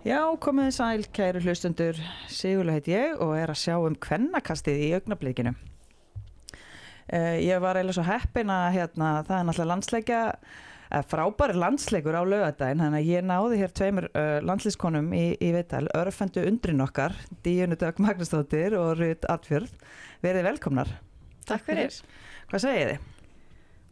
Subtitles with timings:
[0.00, 1.98] Já, komið sæl, kæru hlustundur,
[2.32, 5.50] Sigurlega heit ég og er að sjá um kvennakastið í augnablikinu.
[7.10, 12.16] Uh, ég var eiginlega svo heppin að hérna, það er náttúrulega landsleikja, uh, frábæri landsleikur
[12.16, 16.80] á lögadaginn, þannig að ég náði hér tveimur uh, landslískonum í, í Vital, örfendu undrin
[16.86, 19.74] okkar, Díunu Dögg Magnusdóttir og Rut Atfjörð.
[20.24, 20.94] Verið velkomnar.
[21.50, 22.00] Takk fyrir.
[22.48, 23.12] Hvað segið þið?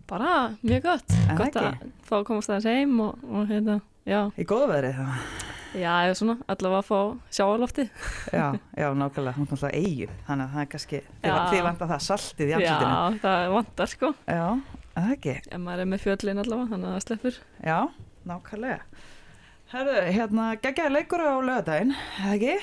[0.09, 1.21] Bara mjög gott.
[1.29, 1.93] En Gott að ekki?
[2.09, 4.23] fá að komast aðeins heim og, og hérna, já.
[4.41, 5.48] Í góðu veðrið það?
[5.79, 6.99] Já, eða svona, allavega að fá
[7.39, 7.85] sjáalofti.
[8.35, 8.47] Já,
[8.79, 11.63] já, nákvæmlega, hún er náttúrulega eigin, þannig að það er kannski, þið, Já.
[11.69, 13.23] vantar það saltið í Já, andlutinu.
[13.25, 14.11] það vantar sko.
[14.27, 14.47] Já,
[14.95, 15.37] er það ekki.
[15.53, 17.41] Ef maður er með fjöllin allavega, þannig að það sleppur.
[17.69, 17.79] Já,
[18.33, 18.81] nákvæmlega.
[19.69, 22.57] Herðu, hérna, geggjaði leikur á lögadaginn, eða ekki?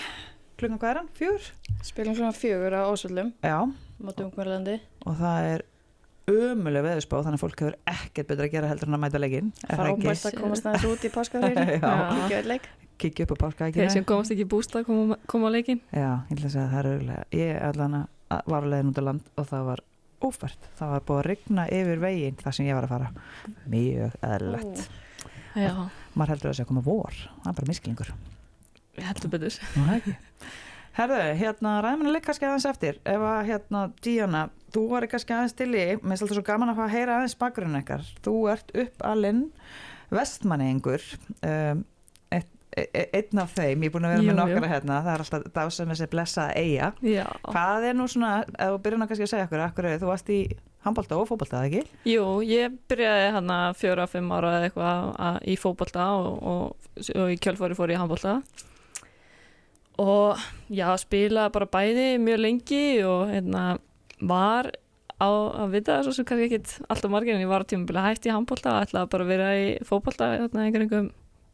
[0.56, 1.10] Klukkan hvað er hann?
[1.20, 1.48] Fjúr?
[1.86, 3.58] Spilum svona fjögur á Ósvöldum Já,
[4.02, 5.64] Mátu ungverðlandi og það er
[6.32, 9.52] ömuleg veðurspá, þannig að fólk hefur ekkert betra að gera heldur en að mæta leikinn.
[9.68, 10.06] er það ekki?
[10.08, 11.92] Frábært að komast aðeins út í páskafrýri Já.
[12.24, 12.66] Ekki öll leik
[12.98, 13.90] Kikki upp á Þeir páskaækina.
[13.92, 15.82] sem komast ekki í bústað koma, koma á leikin.
[15.92, 17.26] Já, ég ætla að segja að það er auðvitað.
[17.40, 17.98] Ég allan
[18.46, 19.84] var að leiðin út á land og það var
[20.26, 20.70] ófært.
[20.80, 23.10] Það var búið að rigna yfir veginn þar sem ég var að fara.
[23.70, 24.86] Mjög eðlilegt.
[25.56, 25.74] Já,
[26.16, 27.20] Maður heldur að það sé að koma vor.
[27.44, 28.14] Það er bara misklingur.
[28.96, 29.60] heldur betur.
[30.96, 35.56] Herðu, hérna ræðum við kannski aðeins eftir ef að hérna Díana, þú var kannski aðeins
[35.60, 38.36] til í, mér finnst alltaf svo gaman að fá að heyra aðeins bakgrunn ekkar, þú
[38.54, 39.42] ert upp alinn
[40.16, 41.04] vestmanningur
[41.44, 41.84] um,
[42.76, 45.44] einn af þeim, ég er búin að vera Jú, með nokkara hérna, það er alltaf
[45.56, 47.26] þá sem þessi blessaða eiga, Já.
[47.48, 50.32] hvað er nú svona ef þú byrjun að kannski að segja okkur, akkur þú varst
[50.36, 50.40] í
[50.86, 52.00] handbólta og fótbolta, eða ekki?
[52.12, 56.90] Jú, ég byrjaði hann að fjóra, fimm ára eða eitthvað að- í fótbolta og, og,
[57.16, 58.36] og í kjölfari fór ég í handbolta
[60.04, 60.42] og
[60.76, 63.66] já, spilaði bara bæði mjög lengi og hérna
[64.20, 64.68] var
[65.16, 68.28] á að vita svo sem kannski ekkit alltaf margir en ég var á tímabili hægt
[68.28, 70.66] í handbolta og ætlaði bara að vera í fótbolta hérna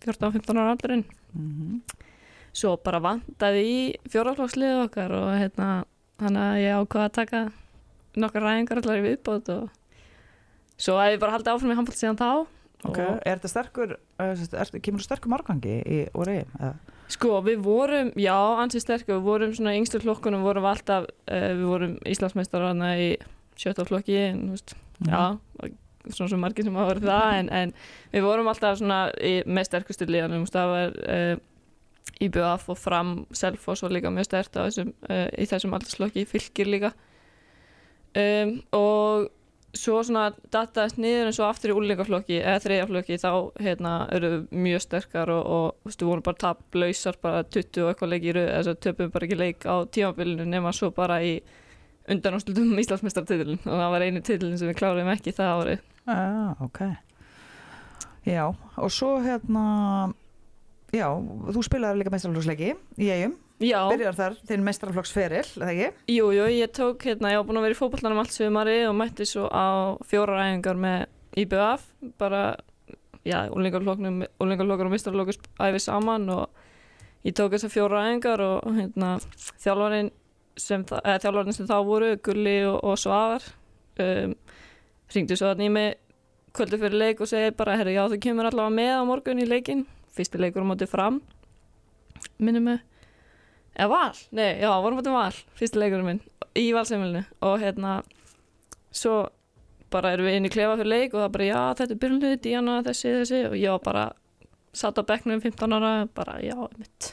[0.06, 1.06] 14-15 ára aldurinn.
[1.36, 1.82] Mm
[2.56, 3.76] svo bara vandaði í
[4.12, 5.70] fjóraflokksliðu okkar og hérna
[6.22, 7.44] þannig að ég ákvaða að taka
[8.22, 9.70] nokkar ræðingar allar í viðbót og
[10.82, 12.32] svo að ég bara haldið áfram í handbólt síðan þá
[12.82, 16.48] Ok, og er þetta sterkur, sagt, er, kemur þú sterkur margangi í eigin?
[17.14, 21.52] sko við vorum, já ansið sterkur, við vorum svona yngstu flokkunum vorum við alltaf, uh,
[21.60, 23.12] við vorum Íslandsmeistar hana í
[23.60, 24.74] sjötta flokki en þú veist,
[25.06, 25.78] já og
[26.10, 27.74] svona svo margir sem hafa verið það en, en
[28.14, 31.36] við vorum alltaf svona í, með sterkustu veist, það var uh,
[32.22, 36.92] IBF og fram Selfoss var líka mjög stert þessum, uh, í þessum aldarslokki, fylgir líka.
[38.18, 39.30] Um, og
[39.78, 43.30] svo svona dataðist niður en svo aftur í úlingaflokki eða þriðjaflokki þá
[43.64, 47.86] hérna eru við mjög sterkar og, og þú veist, við vorum bara taplausar bara 20
[47.86, 50.92] og eitthvað leik í röð þess að töpum bara ekki leik á tímabilinu nema svo
[50.96, 51.38] bara í
[52.12, 56.80] undanáslutum Íslandsmeistartitilin og það var einu titilin sem við kláruðum ekki það árið Ah, ok.
[58.26, 58.46] Já,
[58.78, 59.64] og svo hérna,
[60.94, 61.08] já,
[61.54, 65.88] þú spilaði líka mestrarflokksleiki í eigum, Já, byrjar þar þinn mestrarflokksferil, eða ekki?
[66.16, 68.96] jú, jú, ég tók hérna, ég var búin að vera í fótbollanum allt sömari og
[68.98, 71.06] mætti svo á fjóra ræðingar með
[71.44, 71.86] IBF,
[72.22, 72.42] bara
[73.26, 76.50] já, úlingarflokkar og mistarflokkur æfi saman og
[77.26, 79.16] ég tók þessar fjóra ræðingar og hérna
[79.62, 80.10] þjálfarinn
[80.58, 83.46] sem, þjálfarinn sem þá voru, Gulli og, og Svavar
[84.02, 84.34] um,
[85.16, 85.86] ringdu svo að nými
[86.56, 89.48] kvöldu fyrir leik og segi bara, herru, já, þú kemur allavega með á morgun í
[89.48, 89.86] leikin,
[90.16, 91.22] fyrsti leikur á móti fram
[92.42, 92.82] minnum mig.
[93.76, 96.24] Eða val, nei, já, vorum móti val fyrsti leikurinn minn,
[96.60, 98.02] í valseimilinu og hérna
[98.92, 99.30] svo
[99.92, 102.36] bara erum við inn í klefa fyrir leik og það bara, já, þetta er byrjunlið,
[102.44, 103.42] Díana, þessi, þessi.
[103.52, 104.06] Og var bara,
[104.76, 107.12] satt á bekknum 15 ára, bara, já, mitt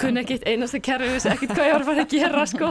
[0.00, 2.70] kunni ekkit einasta kerfi vissi ekkit hvað ég var að fara að gera sko.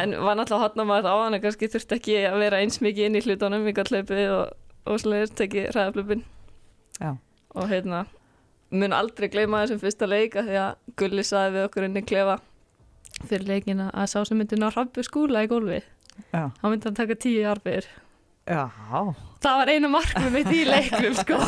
[0.00, 3.08] En var náttúrulega hotna maður á hann en kannski þurfti ekki að vera eins mikið
[3.08, 4.54] inn í hlutunum í gallaupi og,
[4.86, 6.24] og slegir tekið hræðaflöpin
[7.00, 7.14] Já.
[7.54, 8.04] og hérna
[8.70, 12.04] mun aldrei gleyma þessum fyrsta leik af því að Gulli saði við okkur inn í
[12.06, 12.36] klefa
[13.24, 15.80] fyrir leikina að sá sem myndi ná hrabbu skúla í gólfi
[16.30, 17.88] hann myndi hann taka tíu arbir
[18.46, 18.68] Já,
[19.40, 21.38] það var einu markmið mitt í leiknum sko.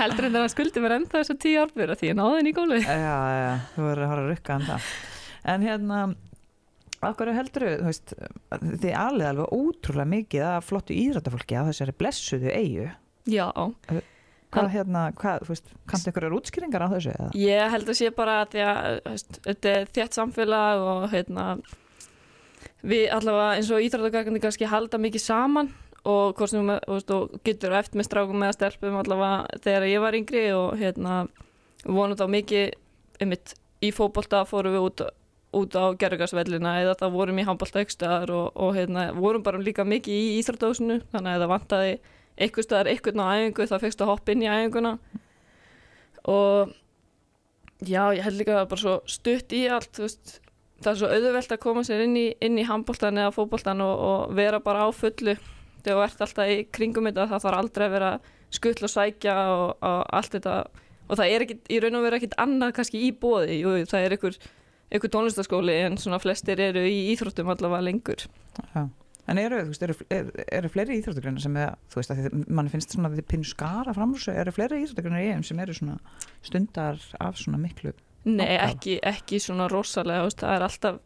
[0.00, 2.80] heldur en það skuldi mér enda þessar tíu arbir því ég náði henni í gólfi
[2.84, 4.90] já, já, þú verður að horfa að rukka um það.
[5.50, 5.98] En hérna,
[7.10, 8.14] okkur heldur þú veist,
[8.52, 12.88] þið alveg alveg ótrúlega mikið að flottu íðrættafólki á þessari blessuðu eigu.
[13.28, 13.46] já,
[14.50, 17.12] Hvað hérna, hvað, þú veist, kanntu ykkur útskýringar á þessu?
[17.14, 17.28] Eða?
[17.38, 21.44] Ég held að sé bara að því að veist, þetta er þétt samfélag og hérna,
[22.82, 25.70] við allavega eins og íþróttagakandi kannski halda mikið saman
[26.04, 26.72] og, hvort sem,
[27.08, 31.22] þú getur eftir með strákum með stelpum allavega þegar ég var yngri og hérna,
[31.84, 32.76] vonum þá mikið
[33.20, 33.54] einmitt,
[33.84, 35.04] í fótbolta fórum við út,
[35.60, 39.84] út á gerðugarsvellina eða það vorum í handbolta aukstar og, og hérna, vorum bara líka
[39.88, 41.94] mikið í íþróttahúsinu þannig að það vantaði
[42.40, 44.94] eitthvað staðar eitthvað á æfingu þá fegst að hoppa inn í æfinguna.
[46.30, 46.76] Og
[47.80, 50.34] Já, ég held líka að það er bara svo stutt í allt, þú veist,
[50.84, 54.34] það er svo auðvelt að koma sér inn í, í handbóltan eða fótbóltan og, og
[54.36, 55.36] vera bara á fullu
[55.80, 58.12] þegar þú ert alltaf í kringum þetta, það þarf aldrei að vera
[58.50, 60.54] skull og sækja og, og allt þetta
[61.10, 64.06] og það er ekkit, í raun og veru ekkit annað kannski í bóði, jú, það
[64.06, 64.38] er einhver,
[64.90, 68.26] einhver tónlistaskóli en svona flestir eru í íþróttum allavega lengur.
[68.74, 68.84] Já.
[69.30, 72.70] En eru, þú veist, eru, eru, eru fleiri íþróttugreinar sem er, þú veist, að mann
[72.72, 75.60] finnst svona að þið pinn skara fram úr þessu, eru fleiri íþróttugreinar í EM sem
[75.62, 75.98] eru svona
[76.46, 77.92] stundar af svona miklu
[78.28, 80.98] Nei, ekki, ekki svona rosalega, veist, það er alltaf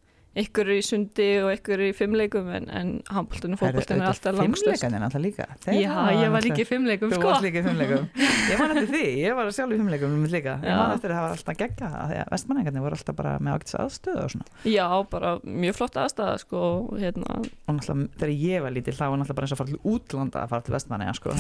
[0.43, 4.65] ykkur í sundi og ykkur í fimmleikum en, en handbóltinu og fótbóltinu er alltaf langstöðst.
[4.65, 5.49] Fimmleikarnir alltaf líka.
[5.65, 7.31] Þeir Já, ég var líka í fimmleikum, Þú sko.
[7.31, 8.09] varst líka í fimmleikum
[8.51, 10.57] Ég man eftir því, ég var sjálf í fimmleikum um líka.
[10.65, 13.79] Ég man eftir að það var alltaf gegga að vestmanningarnir voru alltaf bara með ágætis
[13.85, 14.49] aðstöðu og svona.
[14.69, 16.65] Já, bara mjög flott aðstæða, sko,
[16.99, 17.39] hérna,
[17.69, 20.51] og náttúrulega þegar ég var lítil þá var náttúrulega bara eins og til útlanda að
[20.53, 21.29] fara til vestmanninga sko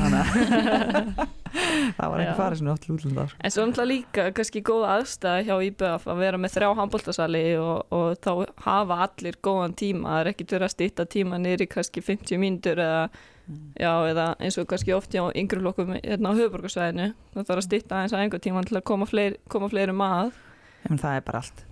[1.94, 3.38] það var ekki farið oft til útlanda sko.
[3.40, 7.76] en svo náttúrulega líka kannski góð aðstæða hjá IBF að vera með þrjá handbóltasali og,
[7.94, 8.32] og þá
[8.66, 12.80] hafa allir góðan tíma, það er ekkit verið að stýtta tíma í kannski 50 mínútur
[12.84, 13.02] eða,
[13.80, 17.68] já, eða eins og kannski oft hjá yngri flokkum hérna á höfuborgarsvæðinu, það þarf að
[17.68, 20.34] stýtta eins að einhver tíma til að koma, fleiri, koma fleiri mað.
[20.90, 21.64] en það er bara allt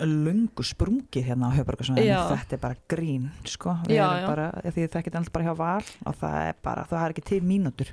[0.00, 2.20] löngu sprungið hérna á höfbrukarsvæðinu Já.
[2.30, 4.26] þetta er bara grín sko Já, já.
[4.28, 7.26] bara, því það getur alltaf bara hjá val og það er bara, það er ekki
[7.28, 7.90] til mínútur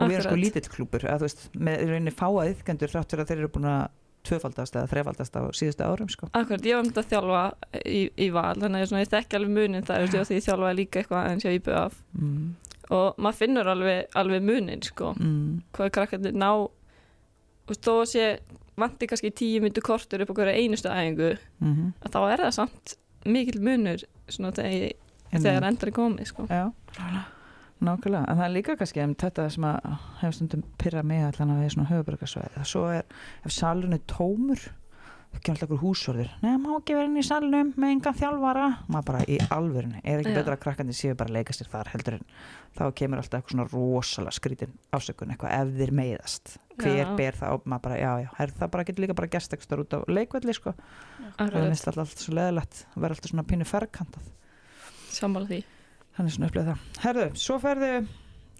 [0.00, 0.44] og við erum sko Akkurat.
[0.44, 3.82] lítill klúpur þú veist, með rauninni fáa yfkendur þrátt fyrir að þeir eru búin að
[4.26, 7.44] tvöfaldast eða þrefaldast á síðustu árum sko Akkurat, ég var myndið að þjálfa
[7.86, 10.38] í, í val, þannig að ég, svona, ég þekki alveg munin það, þú veist, því
[10.38, 12.44] ég þjálfaði líka eitthvað eins hjá IBF mm.
[12.98, 15.62] og maður finnur alveg, alveg munin, sko, Mm.
[15.72, 16.50] hvað krakkarnir ná,
[17.64, 18.26] þú veist, þó að sé
[18.80, 21.92] vanti kannski tíu myndu kortur upp á hverju einustu æfingu, Mm -hmm.
[22.04, 24.92] að þá er það samt mikil munur, svona þegar,
[25.32, 26.46] þegar endur er komið, sko.
[26.48, 26.72] Já,
[27.84, 29.88] nákvæmlega, en það er líka kannski um þetta sem að
[30.20, 34.68] hefur stundum pyrra mig allan að við svona höfuborgarsvæði svo er, ef salun er tómur
[35.30, 38.64] ekki alltaf einhver húsvörður Nei, má ekki vera inn í salunum með engan þjálfara.
[38.90, 40.38] Maður bara í alvörinu, er ekki Já.
[40.40, 42.24] betra að krakkandi séu bara að leika sér þar heldur en
[42.74, 46.56] þá kemur alltaf eitthvað svona rosalega skrítin ásökun eitthvað ef þeir meiðast.
[46.82, 47.06] Hver Já.
[47.22, 49.84] ber það og maður bara, já, já her, það bara getur líka bara gest ekstra
[49.84, 50.74] út á leikvelli sko,
[51.38, 54.32] það finnst alltaf, svo leðilegt vera alltaf svona pínu ferkantað
[55.14, 55.62] sammála því.
[56.20, 57.92] Þannig svona upplega það Herðu, svo ferðu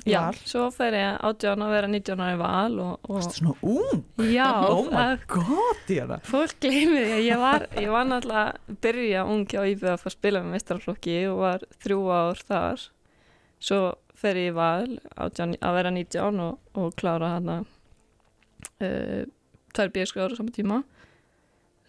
[0.00, 3.16] í Já, val svo fer ég átján að vera 19 ára í val og, og
[3.18, 3.98] Varstu svona ung?
[4.32, 8.44] já, oh my að- god, Díana Fólk gleymir því að ég var, ég var náttúrulega
[8.54, 12.86] að byrja ung hjá IBF að spila með mestrarflokki og var þrjú ár þar.
[13.60, 13.80] Svo
[14.16, 17.58] fer ég í val átján, að vera 19 og, og klára hana
[18.80, 19.22] uh,
[19.76, 20.80] tvær bjöskráður á sama tíma.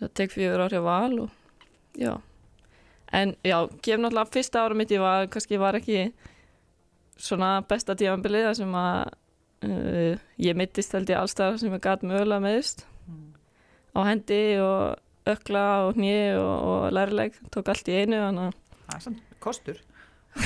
[0.01, 1.31] Það tek fjögur ár hjá val og
[1.95, 2.13] já.
[3.11, 6.05] En já, gef náttúrulega fyrsta ára mitt ég var, kannski var ekki
[7.21, 9.11] svona besta tímanbilið þar sem að
[9.67, 12.85] uh, ég mittist held ég allstæðar sem ég gat mögulega meðist
[13.91, 18.39] á hendi og ökla og hné og, og lærileg tók allt í einu að
[18.91, 19.77] Það er samt kostur.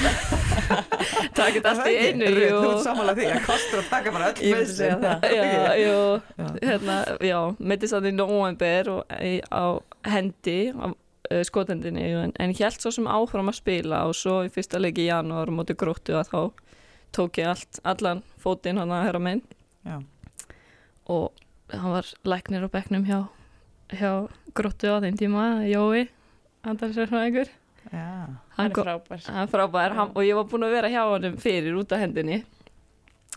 [1.38, 4.42] Takk þetta allt í einu Þú ert samanlega því að kostur að taka bara öll
[5.38, 5.46] já,
[5.86, 6.48] Já.
[6.66, 9.64] hérna, já, mittist þannig í november og í, á
[10.10, 10.86] hendi á
[11.48, 15.10] skotendinni en, en hélt svo sem áfram að spila og svo í fyrsta leiki í
[15.10, 16.40] janúar móti gróttu að þá
[17.16, 19.42] tók ég allt, allan fótinn hann að herra minn
[19.86, 20.00] Já.
[21.08, 21.32] og
[21.72, 23.20] hann var læknir á bekknum hjá,
[23.96, 24.12] hjá
[24.58, 26.08] gróttu á þeim tíma, Jói
[26.66, 27.50] andarsverðfræðingur
[27.94, 28.10] Já.
[28.58, 29.22] Hann er frábær.
[29.30, 32.02] hann er frábær hann, og ég var búin að vera hjá honum fyrir út af
[32.02, 32.42] hendinni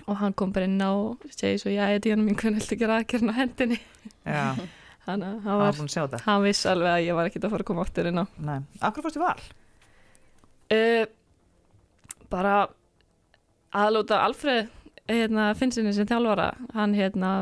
[0.07, 2.77] og hann kom bara inn á og segi svo, já, ég díðan mín hvernig heldur
[2.79, 3.81] ekki aðgerna hendinni
[4.25, 4.55] Já.
[5.09, 7.47] hann, hann, var var, búin að sjá þetta hann viss alveg að ég var ekkert
[7.49, 8.59] að fara að koma áttur inn á Nei.
[8.89, 9.39] Akkur fórstu val?
[10.77, 11.07] uh,
[12.33, 12.57] bara
[13.73, 14.69] aðlúta Alfreð
[15.09, 17.33] hérna, finnsinni sem þjálfara hann hérna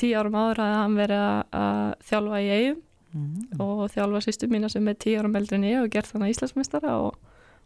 [0.00, 1.24] tíu árum áður að hann verið
[1.56, 2.80] að- þjálfa í eigum
[3.10, 3.58] Mm.
[3.58, 6.92] og þjálfa sýstu mína sem er tíu árum eldri en ég og gert þannig Íslandsmeistara
[7.08, 7.16] og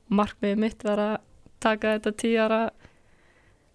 [0.08, 1.18] markmiðið mitt var að
[1.60, 2.60] taka þetta tíu ára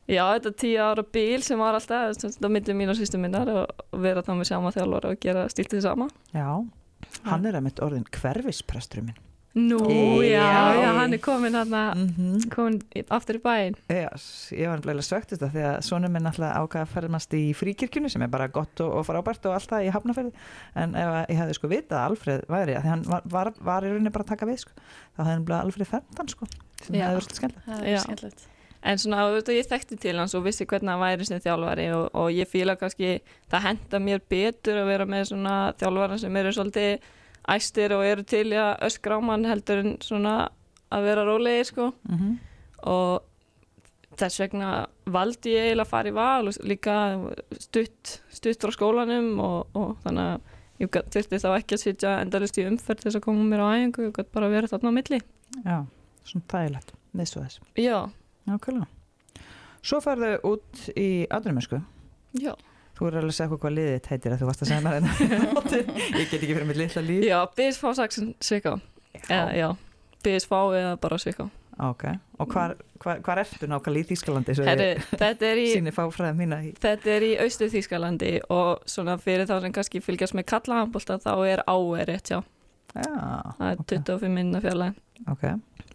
[0.10, 3.96] já, þetta tíu ára bíl sem var alltaf þetta millir mín og sýstu mínar og
[4.02, 6.50] vera þá með sama þjálfara og gera stíltið sama Já.
[7.30, 9.26] Hann er að mitt orðin hverfispresturinn minn.
[9.60, 9.80] Nú,
[10.22, 10.44] Já.
[10.46, 12.50] já, já, hann er komin hann Mm -hmm.
[12.54, 16.26] komin í- aftur í bæinn Yes, ég var nefnilega svögt þetta því að sonum minn
[16.28, 19.70] alltaf ákvað að ferðmast í fríkirkjunu sem er bara gott og, og frábært og allt
[19.72, 20.32] það í hafnaferði
[20.76, 23.54] en ef að ég hefði sko vitað að Alfreð væri að því hann var, var,
[23.60, 24.72] var í rauninni bara að taka við sko,
[25.18, 26.46] þá hefði hann bleið Alfreð femtan sko
[26.84, 28.48] sem hefði verið skemmt
[28.80, 32.06] En svona, veist, ég þekkti til hans og vissi hvernig hann væri sem þjálfari og,
[32.16, 33.18] og ég fíla kannski,
[33.52, 37.10] það henda mér betur að vera með svona þjálfara sem eru svolítið
[37.50, 40.36] æstir og eru til að öskra á mann heldur en svona
[40.96, 41.92] að vera rólegir, sko.
[42.08, 42.38] mm -hmm.
[42.90, 43.22] Og
[44.20, 44.70] þess vegna
[45.06, 46.96] valdi ég eiginlega að fara í val og líka
[47.60, 50.42] stutt, stutt frá skólanum og, og þannig að
[50.80, 54.12] ég þurfti þá ekki að sitja endalist í umferð þess að koma mér á æfingu,
[54.16, 55.20] gæti bara verið þarna á milli.
[55.66, 55.78] Já,
[56.24, 57.62] svona þægilegt, neðstu þess.
[57.76, 57.98] Já,
[58.50, 58.90] Nákvæmlega.
[59.80, 61.80] Svo ferðu út í atvinnumösku.
[62.40, 62.54] já.
[63.00, 64.84] Þú er alveg að segja okkur hvað liðið þitt heitir að þú varst að segja
[64.84, 65.12] mér hérna.
[66.20, 67.22] ég get ekki fyrir mitt litla líf.
[67.24, 68.74] Já, BSF Saxon Sviká.
[69.22, 69.68] Eða, já,
[70.26, 71.46] BSF eða bara Sviká.
[71.80, 72.04] Ok,
[72.44, 77.30] og hvar, hvar, hvar ertu nákvæmlega í Þýskalandi þetta er í í Þetta er í
[77.40, 81.64] austu Þýskalandi og svona fyrir þá sem kannski fylgjast með kallahandbólta þá er
[82.10, 82.42] rétt já.
[82.90, 85.00] Já, Það er ok, 25 minna fjarlæg
[85.32, 85.46] ok,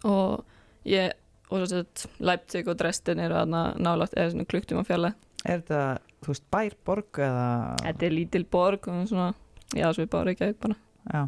[0.09, 1.13] og ég
[1.51, 1.83] og svo
[2.25, 5.13] Leipzig og Dresden eru aðna nálagt eða svona klukktum á fjarlæg.
[5.45, 5.81] Er þetta,
[6.25, 7.47] þú veist, bær, borg eða
[7.83, 9.27] Þetta er lítil borg og svona,
[9.77, 10.77] já, svo við bara ekki að bara.
[11.13, 11.21] Já,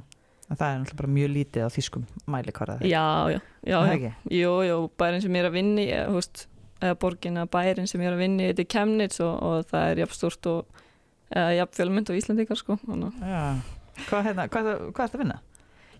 [0.49, 3.03] en það er náttúrulega bara mjög lítið á þýskum mæli hvað það er Já,
[3.35, 4.11] já, já, já.
[4.39, 6.47] Jú, jú, bærin sem ég er að vinni, þú veist,
[6.81, 9.91] eða borgin eða bærin sem ég er að vinni, þetta er Chemnitz og, og það
[9.91, 10.83] er jafn stort og
[11.35, 12.79] jafn fjölmynd og Íslandíkar sko.
[12.87, 13.43] Að- Já,
[14.07, 15.37] hvað, hérna, hvað, hvað, hvað ertu að vinna?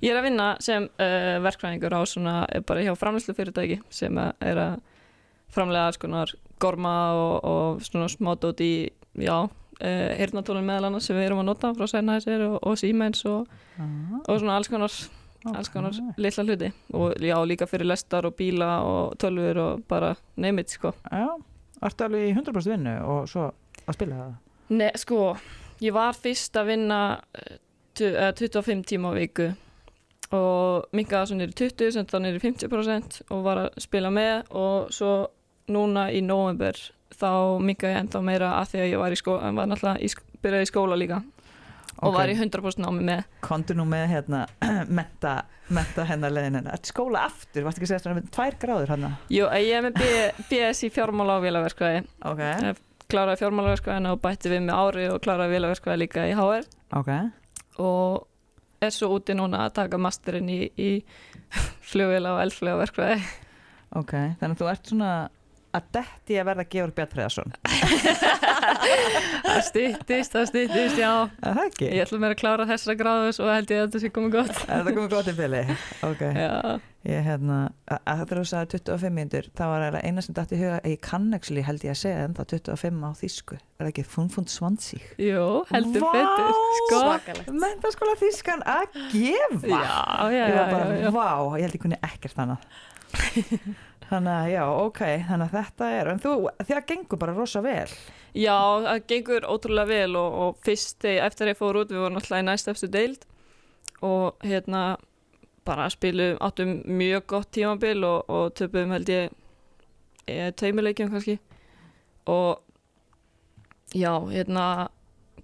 [0.01, 4.17] Ég er að vinna sem uh, verkfræðingur á svona, eh, bara hjá framlýslu fyrirtæki sem
[4.21, 4.75] að er að
[5.55, 8.71] framlega alls konar gorma og, og svona smádót í,
[9.17, 13.23] já, uh, hirnatólun meðal annars sem við erum að nota frá Sennhæsir og, og Siemens
[13.29, 14.89] og, Ah, og svona alls konar,
[15.53, 16.71] alls konar litla hluti.
[16.97, 20.95] Og já, líka fyrir lestar og bíla og tölfur og bara neymit, sko.
[21.13, 21.27] Já,
[21.85, 23.43] ertu alveg í 100% vinnu og svo
[23.85, 24.31] að spila það?
[24.79, 25.19] Nei, sko,
[25.85, 26.97] ég var fyrst að vinna
[27.37, 27.59] eh,
[27.93, 29.51] tu- eh, 25 tíma á viku
[30.35, 34.49] og minkaði svo í 20 sem þá í 50% og var að spila með.
[34.51, 35.13] Og svo
[35.71, 36.77] núna í november
[37.17, 37.29] þá
[37.63, 40.39] minkaði ég ennþá meira að því að ég var í skóla, var náttúrulega í, sk-
[40.43, 41.21] byrjaði í skóla líka.
[42.05, 43.23] Og var í 100% námi með.
[43.41, 44.43] Kontu nú með hérna
[44.99, 45.31] menta,
[45.73, 46.83] menta hennar leiðin hennar.
[46.85, 49.87] Skóla aftur, varstu ekki að segja svona með tvær gráður hann Jú, eh, ég er
[49.87, 49.97] með
[50.51, 52.43] BS í fjármála og vélaverskvæði Ok,
[53.09, 56.69] kláraði fjármálaverskvæðina og bætti við með ári og kláraði vélaverskvæði líka í HR
[56.99, 57.11] ok.
[57.81, 58.27] Og
[58.83, 60.91] er svo úti núna að taka masterinn í, í
[61.89, 63.19] flugvila og eldflugverkvæði
[63.97, 65.11] Ok, þannig að þú ert svona
[65.77, 67.55] að detti að verða Georg Bjartfriðarsson
[69.47, 71.87] það stýttist, það stýttist, já það ekki?
[71.93, 74.59] ég ætla mér að klára þessara gráðu svo held ég að þetta sé komið gott
[74.65, 75.61] það komið gott í fili?
[76.07, 76.23] Ok,
[77.07, 77.57] ég hérna
[78.03, 81.29] að þú sagði 25 mínútur þá var það eina sem dætt í huga ég kann
[81.37, 85.03] actually held ég að segja ennþá 25 á þýsku Er það ekki funfund svansík?
[85.21, 86.11] jú, heldur Vá!
[86.15, 87.51] betur sko, Svakalegt.
[87.61, 91.11] Mentaskóla þýskan að gefa já, já, Ég já, var bara, já, já.
[91.13, 91.27] vá,
[91.61, 92.65] ég held ég kunni ekkert annað
[94.07, 97.89] Þannig að já, ok, þannig að þetta er en þú, það gengur bara rosa vel?
[98.37, 102.21] Já, það gengur ótrúlega vel og, og fyrst eftir að ég fór út við vorum
[102.21, 103.27] alltaf í næst eftir deild
[104.05, 104.83] og hérna
[105.67, 109.33] bara spilum, áttum mjög gott tímabil og, og töpum held ég
[110.27, 111.39] e, teimuleikjum kannski.
[112.31, 112.61] Og
[113.95, 114.87] já, hérna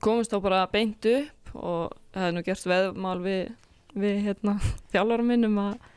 [0.03, 3.51] komumst þá bara beint upp og hefði nú gert veðmál við,
[3.95, 4.57] við hérna
[4.93, 5.89] þjálfarum minnum að,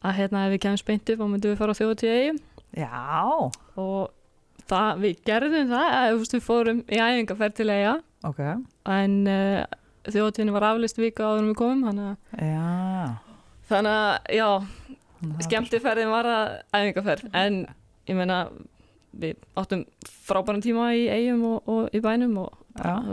[0.00, 2.38] að hérna ef við kemst beint upp þá myndum við fara á þjóðatíða eigum
[2.78, 3.02] Já,
[3.80, 4.12] og
[4.70, 7.94] það, við gerðum það að þú veist, við fórum í æfingarferð til eiga
[8.28, 8.40] ok.
[8.94, 9.64] En uh,
[10.06, 12.16] þjóðatíðinu var aflist vika áður en við komum þannig að,
[12.46, 12.68] Já.
[15.44, 16.46] Skemmtiferðin var að
[16.78, 17.58] æfingarferð en
[18.08, 18.38] ég meina
[19.10, 23.10] við áttum frábæran tíma í eigum og, og í bænum og það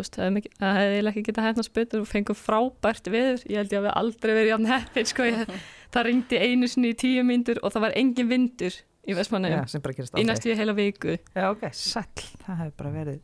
[0.78, 4.32] hefði ekki getað hefna spytur og fengum frábært viður ég held ég að við aldrei
[4.38, 5.50] verið jafn heppin sko, ég,
[5.98, 8.76] það ringdi einu sinni í tíu myndur og það var engin vindur
[9.08, 11.18] í gerist í næstu heila viku.
[11.36, 13.20] Já, ok, sæll, það hefur bara verið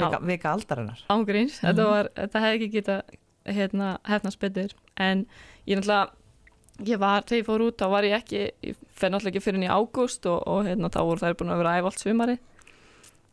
[0.00, 1.00] vika, vika aldarinnar.
[1.12, 1.66] Ángríns, Mhm.
[1.66, 3.02] þetta, var, þetta hefði ekki geta
[3.50, 5.26] hérna, hefna spytur en
[5.66, 6.10] ég náttúrulega
[6.86, 9.58] ég var, þegar ég fór út, þá var ég ekki ég fer náttúrulega ekki fyrir
[9.60, 12.38] inn í ágúst og, og hérna, þá voru þær búin að vera æf allt sumari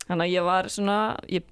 [0.08, 0.98] þannig að ég var svona
[1.28, 1.42] ég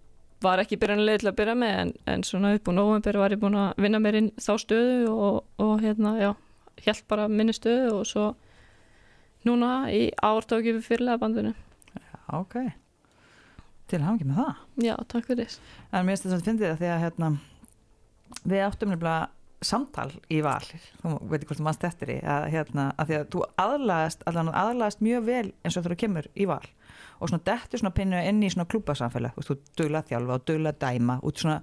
[0.45, 3.41] var ekki byrjanlega til að byrja með en, en svona upp á november var ég
[3.41, 6.35] búin að vinna mér inn þá stöðu og, og hérna, já,
[6.85, 8.27] held bara minni stöðu og svo
[9.47, 11.55] núna í ártóki við fyrirlega bandinu.
[12.35, 12.59] Ok.
[13.87, 14.63] Til hangi með það.
[14.83, 15.59] Já, takk fyrir.
[15.95, 17.29] En mér finnst þetta að fyndið það því að hérna,
[18.43, 19.29] við áttum nefnilega
[19.67, 20.63] samtal í val,
[21.03, 24.25] þú veit ekki hvort þú mannst eftir því að, hérna, að því að þú aðlagast,
[24.31, 26.65] allan aðlagast mjög vel eins og þú kemur í val
[27.17, 29.57] og svona dettur svona pinnu inn í svona klúbasamfélag þú
[29.87, 31.57] að þjálfa og dugla að dæma út svona,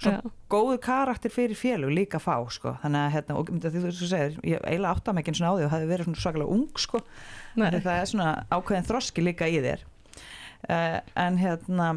[0.00, 0.32] svona Já.
[0.54, 2.74] góður karakter fyrir félug líka að fá sko.
[2.82, 5.66] þannig að hérna, og að þú segir ég eiginlega átta mig ekki svona á því
[5.66, 7.02] og hafi verið svona svakalega ung sko.
[7.54, 11.92] Af því það er svona ákveðin þroski líka í þér uh, en hérna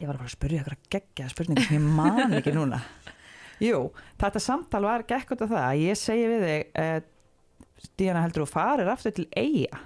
[0.00, 2.82] ég var bara að spyrja ykkur að gegja spurningu sem ég man ekki núna
[3.62, 3.80] jú,
[4.20, 6.96] þetta samtal var gekk út af það að ég segi við þig uh,
[7.98, 9.80] Díana heldur þú farir aftur til eiga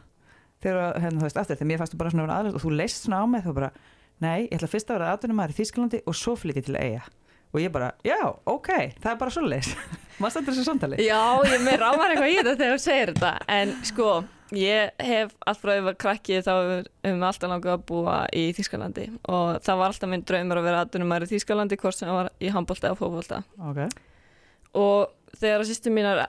[0.63, 3.23] þegar, hérna, þú veist, aftur, þegar mér þú bara svona aðlust og þú leist svona
[3.23, 3.71] á mig, þú bara
[4.23, 7.05] nei, ég ætla fyrst að vera aðdunum maður í Þísklandi og svo flytti til eiga
[7.49, 8.71] og ég bara, já, ok,
[9.01, 9.77] það er bara svo leist
[10.21, 10.99] maður stendur þessu samtali?
[11.07, 14.11] Já, ég með rámar eitthvað í þetta þegar þú segir þetta en sko,
[14.57, 18.17] ég hef allt frá að ég var krakki þá hefum við alltaf langað að búa
[18.33, 21.99] í Þískalandi og það var alltaf minn draumur að vera aðdunum maður í Þískalandi hvort
[21.99, 23.81] sem það var í handbólta og fókbólta ok,
[24.81, 26.23] og þegar að sýstum mínar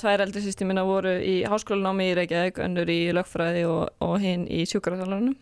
[0.00, 4.46] tvær eldri sýstum mínar voru í háskólanámi í Reykjavík, önnur í lögfræði og, og hinn
[4.48, 5.36] í sjúkarþjálfarnum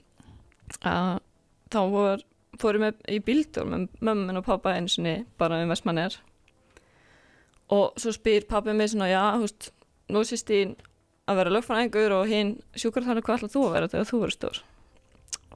[0.86, 1.20] að
[1.70, 2.26] þá vor,
[2.58, 6.18] fórum við í bíldur með mömmun og pappa einu sinni bara um Vestmanner
[7.74, 9.72] og svo spyr pappi mig svona já, veist,
[10.08, 10.76] nú sýst þín
[11.28, 14.60] að vera lögfræðingur og hinn sjúkarþjálfur hvað ætlar þú að vera þegar þú verður stór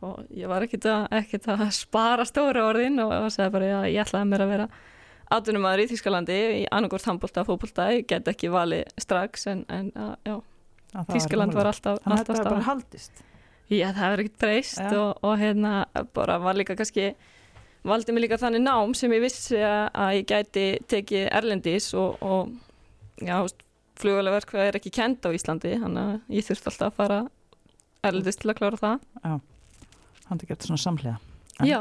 [0.03, 3.79] og ég var ekkert að, ekkert að spara stóra orðin og það segði bara já,
[3.93, 4.69] ég ætlaði mér að vera
[5.33, 9.93] atvinnumæður í Þískalandi í annarkort handbólta, fókbólta, ég get ekki valið strax en, en
[10.27, 10.35] já,
[10.93, 12.51] það Þískaland var alltaf, þannig að staðan.
[12.51, 13.29] bara haldist
[13.73, 14.91] Já, það hefur ekkert breyst Já.
[14.99, 15.71] og, og hérna
[16.13, 17.13] bara var líka kannski
[17.89, 22.19] valdi mig líka þannig nám sem ég vissi að, að ég gæti tekið erlendis og,
[22.21, 22.51] og
[23.25, 23.39] já,
[24.01, 27.19] flugulega verkvað er ekki kend á Íslandi þannig að ég þurfti alltaf að fara
[28.03, 29.05] erlendis til að klára það.
[30.29, 31.19] Hann er gert svona samhliða.
[31.61, 31.81] En- já,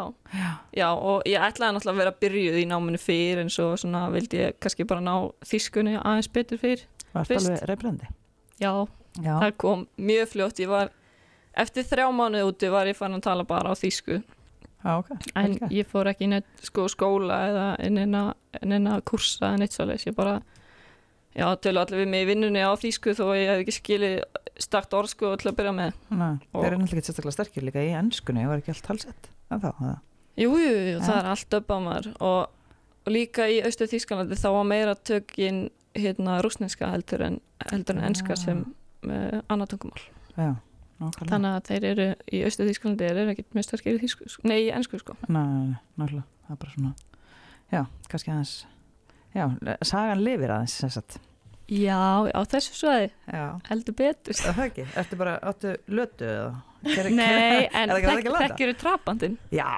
[0.76, 4.42] já, og ég ætlaði náttúrulega að vera byrjuð í náminu fyrir en svo svona vildi
[4.42, 5.14] ég kannski bara ná
[5.48, 8.10] þýskunni aðeins betur fyrir var þetta alveg reybrandi
[8.60, 8.74] já,
[9.24, 10.60] já, það kom mjög fljótt.
[10.60, 10.92] Ég var,
[11.64, 14.20] eftir þrjá mánuði úti var ég fann að tala bara á þýsku.
[14.82, 15.10] Já, ok.
[15.40, 15.72] En gert.
[15.72, 20.42] ég fór ekki í sko, skóla eða neina, kursa eða neitt svoleiðis, ég bara
[21.36, 24.16] já, tölu allir við mig í vinnunni á þýsku þó ég hef ekki skilið
[24.62, 25.94] stakt orð sko til að byrja með.
[26.12, 29.30] Og- þeir eru náttúrulega ekki sérstaklega sterkir líka í ennskunni og var ekki allt talsett
[29.52, 30.00] en þá, það
[30.38, 31.20] Jú, jú, það Ja.
[31.20, 32.50] er allt upp á maður og,
[33.06, 38.04] og líka í austu Þýskalandi þá var meira tökin hérna rúsneska heldur en, heldur en
[38.12, 38.36] enska Ah.
[38.40, 38.62] sem
[39.04, 40.04] uh, annað tungumál.
[40.38, 40.56] já,
[41.02, 44.30] nákvæmlega Þannig að þeir eru í austu Þýskalandi þeir eru ekkit mjög sterkir í þýsku,
[44.30, 44.30] sko.
[44.30, 44.48] sko.
[44.48, 46.94] Nei, nákvæmlega, það er bara svona
[47.72, 48.66] já, kannski aðeins
[49.36, 49.46] já,
[49.88, 51.20] sagan lifir aðeins sem sagt.
[51.72, 51.96] Já,
[52.36, 53.12] á þessu svæði
[53.70, 54.36] heldur betur.
[54.36, 56.50] er það ekki, ertu bara, áttu lötu eða
[57.14, 58.48] Nei, er en það ekki þek, ekki að landa?
[58.48, 59.38] þekkjuru trapandinn.
[59.54, 59.70] já,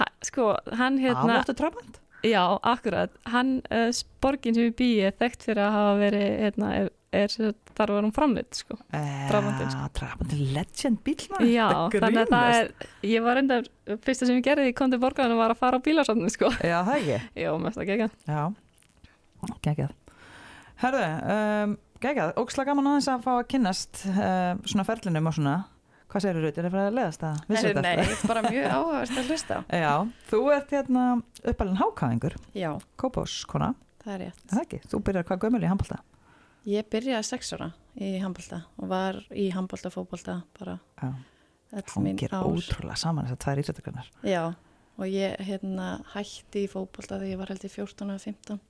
[0.00, 0.46] Ha, sko,
[0.80, 2.40] hann hérna, áttu trafand já,
[2.72, 3.90] akkurat, hann, uh,
[4.22, 6.90] borgin sem við býi er þekkt fyrir að hafa verið, hérna, er,
[7.22, 7.32] er
[7.76, 8.76] þar var hún framleitt, sko.
[9.28, 9.86] Trabantinn, sko.
[10.00, 12.70] trafand er legend bíl maður, Já, þannig að það er,
[13.12, 13.60] ég var enda,
[14.06, 16.50] fyrsta sem ég gerði í kondi borgarinu var að fara á bílarsafninu, sko.
[16.62, 18.10] já, það ekki Já, mest að gegja.
[18.26, 18.42] Já,
[19.64, 19.92] geggjað.
[20.82, 21.02] Herðu,
[21.34, 22.32] um, geggjað.
[22.42, 25.56] Óksla gaman aðeins að fá að kynnast uh, svona ferlinum og svona.
[26.12, 27.82] Hvað segir Rut, er það fyrir að leiðast að vissu Nei, þetta?
[27.88, 28.16] þetta?
[28.22, 29.60] er bara mjög áhugavert að hlusta.
[29.82, 29.92] Já,
[30.28, 31.04] þú ert hérna
[31.52, 32.34] uppalinn hákáðingur.
[32.58, 33.70] Já, Kópáskona,
[34.04, 34.42] það er rétt.
[34.44, 34.80] er það ekki?
[34.92, 36.00] Þú byrjar hvað gömul í handbalta
[36.68, 41.08] Ég byrjaði sex ára í handbólta og var í handbólta, fótbólta bara Já,
[41.80, 44.42] öll mín hangir ótrúlega saman þessar tvær íþjóttakrannar Já,
[45.00, 48.60] og ég hérna hætti í fótbólta þegar ég var held í 14 og 15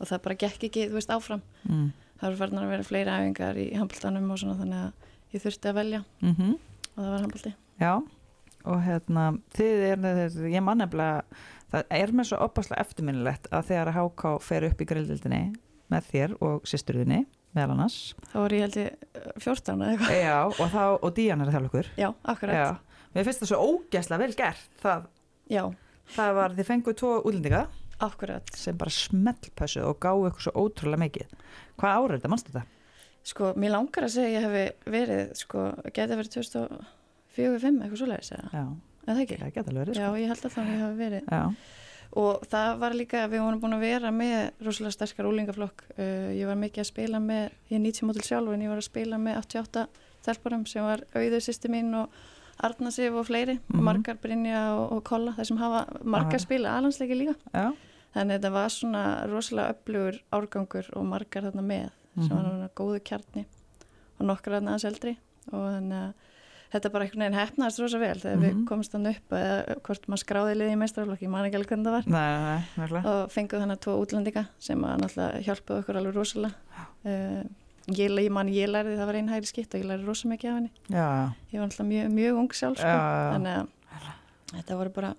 [0.00, 1.42] og það bara gekk ekki, þú veist, áfram.
[1.68, 1.90] mm.
[2.20, 5.70] Það var farnar að vera fleiri æfingar í handbóltanum og svona þannig að ég þurfti
[5.70, 6.56] að velja Mm
[6.90, 7.50] og það var handbólti.
[7.80, 7.92] Já,
[8.66, 9.24] og hérna
[9.56, 11.22] þið er, ég man nefnilega
[11.70, 15.42] það er mér svo opaslega eftirminnilegt að þegar að háká fer upp í grildildinni
[15.90, 17.22] með þér og sýsturðinni
[17.56, 17.98] meðal annars
[18.32, 19.06] Þá var ég held ég
[19.46, 20.18] 14 eða eitthvað.
[20.20, 22.58] Já, og, þá, og Díana er að þjálfa ykkur Já, akkurat.
[22.60, 25.08] Já, mér finnst það svo ógæslega vel gert það,
[25.50, 25.62] Já,
[26.18, 27.62] það var, þið fenguð tvo útlendinga
[28.06, 28.50] akkurat.
[28.56, 31.34] sem bara smellpössu og gáðu ykkur svo ótrúlega mikið
[31.80, 32.66] Hvað árið þetta, mannstu þetta?
[33.30, 38.32] Sko, mér langar að segja að ég hefði verið, sko, geti verið 2004-2005 eitthvað svoleiðis
[38.36, 38.64] eða, Já,
[39.06, 39.38] það ekki?
[39.42, 40.16] það geta alveg verið Já, sko.
[40.20, 41.30] ég held að þannig ég hafi verið.
[41.30, 41.42] Já,
[42.10, 45.84] Og það var líka, við vorum búin að vera með rosalega sterkar úlingaflokk.
[45.94, 48.80] Uh, ég var mikið að spila með, ég er 90 mótil sjálf en ég var
[48.82, 49.84] að spila með 88
[50.26, 52.10] þelparum sem var auður sýsti mín og
[52.66, 53.78] Arna Sif og fleiri Mhm.
[53.78, 57.36] og margar Brynja og, og Kolla þeir sem hafa margar spila alansleiki líka.
[57.54, 57.70] já,
[58.14, 62.50] Þannig að þetta var svona rosalega öflugur árgangur og margar þarna með sem var Mhm.
[62.50, 63.44] svona góðu kjarni
[64.18, 65.16] og nokkar þarna aðeins eldri.
[65.52, 66.12] Og þannig að
[66.72, 68.42] þetta bara einhvern veginn hefnaðist rosa vel þegar Mhm.
[68.44, 71.68] við komumst þannig upp eða hvort maður skráði liði í meistarflokki, ég man ekki alveg
[71.70, 72.04] hvernig það var.
[72.06, 76.54] Nei, nei, nei, og fengið þannig tvo útlendinga sem að náttúrulega hjálpaði okkur alveg rosalega.
[77.04, 77.42] Uh,
[77.94, 80.50] ég, ég man ég lærði það var einn hægri skipt og ég lærði rosa mikið
[80.50, 80.70] af henni.
[80.90, 82.98] Já, ég var náttúrulega mjög, mjög ung sjálf sko.
[83.34, 83.68] Þannig að
[84.52, 85.14] þetta voru bara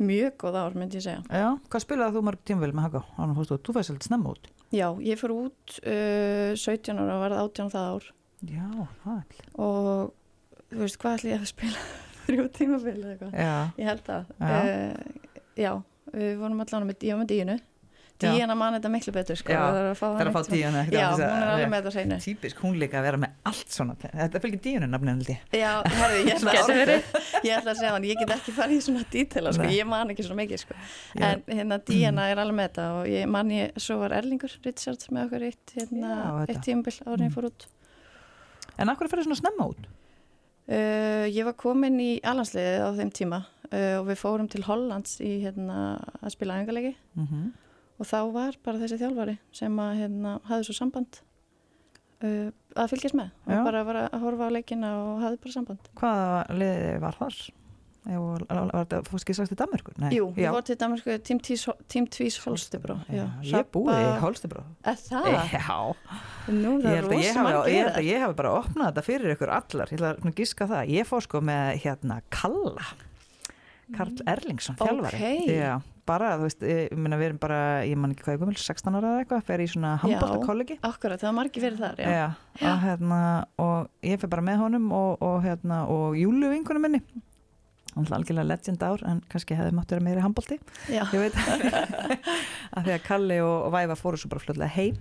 [0.00, 1.22] mjög góð ár myndi ég segja.
[1.30, 3.02] Já, hvað spilaði þú mörg tímavel með Haka?
[3.18, 4.50] Þannig fórstu, þú fæst svolítið snemma út.
[4.70, 8.10] Já, ég fór út uh, 17 ára og varð 18 það ár.
[8.50, 8.68] Já,
[9.04, 10.12] það og
[10.70, 11.82] þú veist hvað ætli ég að spila
[12.28, 13.34] þrjú tímafél eða eitthvað?
[13.36, 14.54] Já, ég held það Já.
[14.60, 15.72] uh, já,
[16.14, 17.18] við vorum allan með, ég
[18.20, 20.82] Díana man þetta miklu betur sko, Já, það er að fá, er að fá díuna
[20.92, 22.18] Já, hún er alveg með þetta hreinu.
[22.24, 24.60] Típisk, hún líka að vera með allt svona Þetta fylgir
[25.20, 25.44] held ég.
[25.60, 27.10] Já, herri, ég ætla að verið.
[27.46, 30.12] ég ætla að segja hann, ég get ekki farið í svona dítela sko, ég man
[30.14, 30.78] ekki svona mikið sko.
[31.20, 35.06] En hérna Díana er alveg með þetta og ég man ég, svo var Erlingur Richard
[35.10, 37.34] með okkur eitt, hérna, Já, eitt tímabil árin ég Mm.
[37.38, 37.66] fór út.
[38.80, 39.88] En akkur er fyrir svona snemma út?
[40.70, 45.16] uh, Ég var komin í allansliðið á þeim tíma uh, og við fórum til Hollands
[45.24, 45.80] í hérna
[46.20, 47.50] að spila æfingarleiki Mm
[48.00, 51.20] og þá var bara þessi þjálfari sem að hérna hafði svo samband
[52.24, 53.54] uh, að fylgjast með Já.
[53.54, 57.40] og bara var að horfa á leikina og hafði bara samband Hvaða liði var þar?
[58.00, 59.92] Fórst ekki sagt í Danmörku?
[60.00, 60.08] Nei.
[60.16, 61.40] Jú, ég var til Danmarku Team
[62.08, 65.28] Tvís, Holstebro ég búið í Holstebro það?
[65.52, 65.76] Já,
[66.48, 68.88] Nú, ég það er held, að ég, hafi, ég held að ég hafi bara opnað
[68.88, 72.88] þetta fyrir ykkur allar Ég ætla að gíska það Ég fór sko með hérna Kalla
[73.96, 75.20] Karl Erlingsson, þjálfari.
[75.20, 75.46] Mm.
[75.46, 75.56] Ókei.
[75.56, 75.72] Já,
[76.10, 78.98] bara, þú veist, ég, meina við erum bara ég man ekki hvað ég gömul, 16
[78.98, 82.10] ára eða eitthvað fer í svona handbólta kollegi Akkurat, það var margir verið þar, já.
[82.10, 82.28] Já,
[82.60, 83.20] og, hérna,
[83.64, 87.02] og ég fyrir bara með honum og, og, hérna, og Júlu vinkunum minni.
[87.90, 90.60] Hann er algjörlega legend ár en kannski hefði mátt vera meiri handbólti
[90.94, 95.00] ég veit að því að Kalli og, og Væfa fóru svo bara fljóðlega heim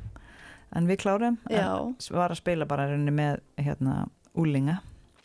[0.73, 4.79] en við klárum já, en var að spila bara með hérna úlinga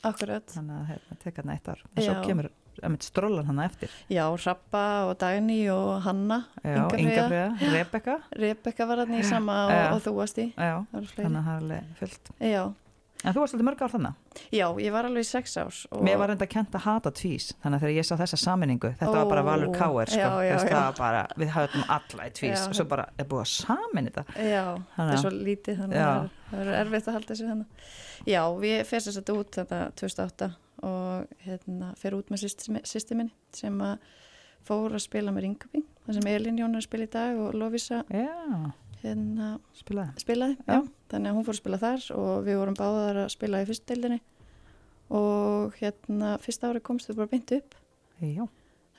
[0.04, 0.44] akkurat.
[0.52, 1.82] þannig að hérna, teka hann eitt ár.
[1.88, 2.50] Og svo kemur
[3.04, 3.92] strólan hann eftir.
[4.12, 7.26] Já, Rappa og Dagný og Hanna, Já, Inga
[7.72, 10.48] Rebecca Rebecca var hann í sama og, og þú varst í.
[10.56, 12.34] Já, þannig að það er alveg fullt.
[12.40, 12.64] Já,
[13.24, 15.78] En þú varst alltaf mörg ár þannig já, ég var alveg í sex árs.
[15.88, 16.02] Og...
[16.04, 18.90] Mér var reynda að kenta að hata tvís þannig að þegar ég sá þessa saminningu
[18.98, 20.18] þetta var bara Valur Káer sko.
[20.20, 20.80] já, já, já.
[20.98, 24.26] bara, við höfum alla í tvís og svo bara er búið að samin þetta?
[24.50, 24.64] Já,
[24.98, 27.88] Þannig er svo lítið, þannig að það er- erfitt að halda þessu þannig.
[28.34, 30.50] Já, við þess að út þetta 2008
[30.84, 32.44] og hérna, fyrir út með
[32.84, 34.04] sýsti minni sem að
[34.64, 38.00] fór að spila með Ringabing, það sem Elin Jón að spila í dag og Lovisa
[38.08, 40.14] Já, hérna, spilaði.
[40.22, 40.76] spilaði, Já.
[40.78, 40.80] já.
[41.12, 44.20] þannig að hún fór að spila þar og við vorum báðar að spila í fyrstdeildinni
[45.14, 47.74] og hérna fyrsta ári komst við bara beint upp.
[48.24, 48.46] Já,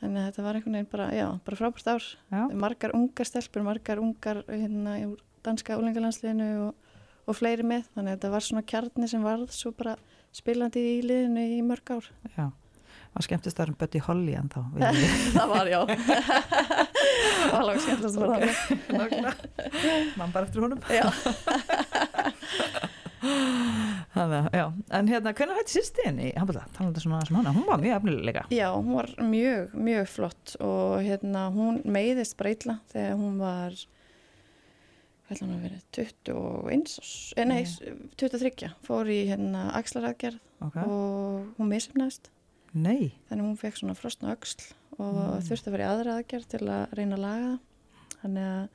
[0.01, 1.07] þannig að þetta var einhvern veginn bara,
[1.47, 2.09] bara frábært ár.
[2.53, 4.97] Margar ungar stelpur, margar ungar hérna
[5.45, 6.93] danska úlingalandsliðinu og,
[7.25, 9.95] og fleiri með, þannig að þetta var svona kjarni sem varð svo bara
[10.35, 12.11] spilandi í liðinu í mörg ár.
[12.35, 12.47] Já
[13.15, 14.57] Það var skemmtist að Bötti Holly en þá
[15.37, 15.77] það var, já.
[15.87, 18.17] Það var langt að
[19.15, 19.31] vera
[20.19, 20.81] Mann bara eftir honum.
[20.91, 21.07] Já,
[24.15, 24.65] Þannig, já.
[24.99, 26.65] En hérna, hvernig hætti sýstin í Hambúða?
[26.75, 28.43] Talandi svona sem hana, hún var mjög efnilega.
[28.51, 33.79] Já, hún var mjög, mjög flott og hérna hún meiðist bara illa þegar hún var
[35.29, 37.63] ætla hún að vera 21 ás, eh, nei,
[38.17, 40.85] 23 fór í hérna axlaraðgerð okay.
[40.85, 42.31] og hún misefnaðist
[42.75, 45.45] Nei, þannig hún fekk svona frostna öxl og Mm.
[45.47, 47.53] þurfti að vera í aðra aðgerð til að reyna að laga
[48.21, 48.67] þannig að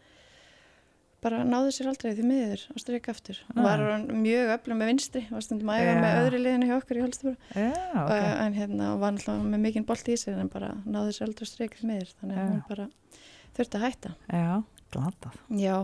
[1.21, 3.39] bara náði sér aldrei því miður og strika aftur.
[3.53, 3.63] Ah.
[3.67, 6.01] var orðin mjög öflum með vinstri var stundum að æfa Já.
[6.01, 8.07] með öðru liðinu hjá okkur í já, ok.
[8.07, 8.31] Okay.
[8.47, 11.77] en hérna var náttúrulega með mikinn bolt í sér en bara náði sér aldrei streik
[11.77, 12.15] því miður.
[12.21, 12.51] Þannig að Já.
[12.51, 12.89] hún bara
[13.59, 14.15] þurfti að hætta.
[14.33, 14.63] Já,
[14.97, 15.37] glatað.
[15.61, 15.77] Já,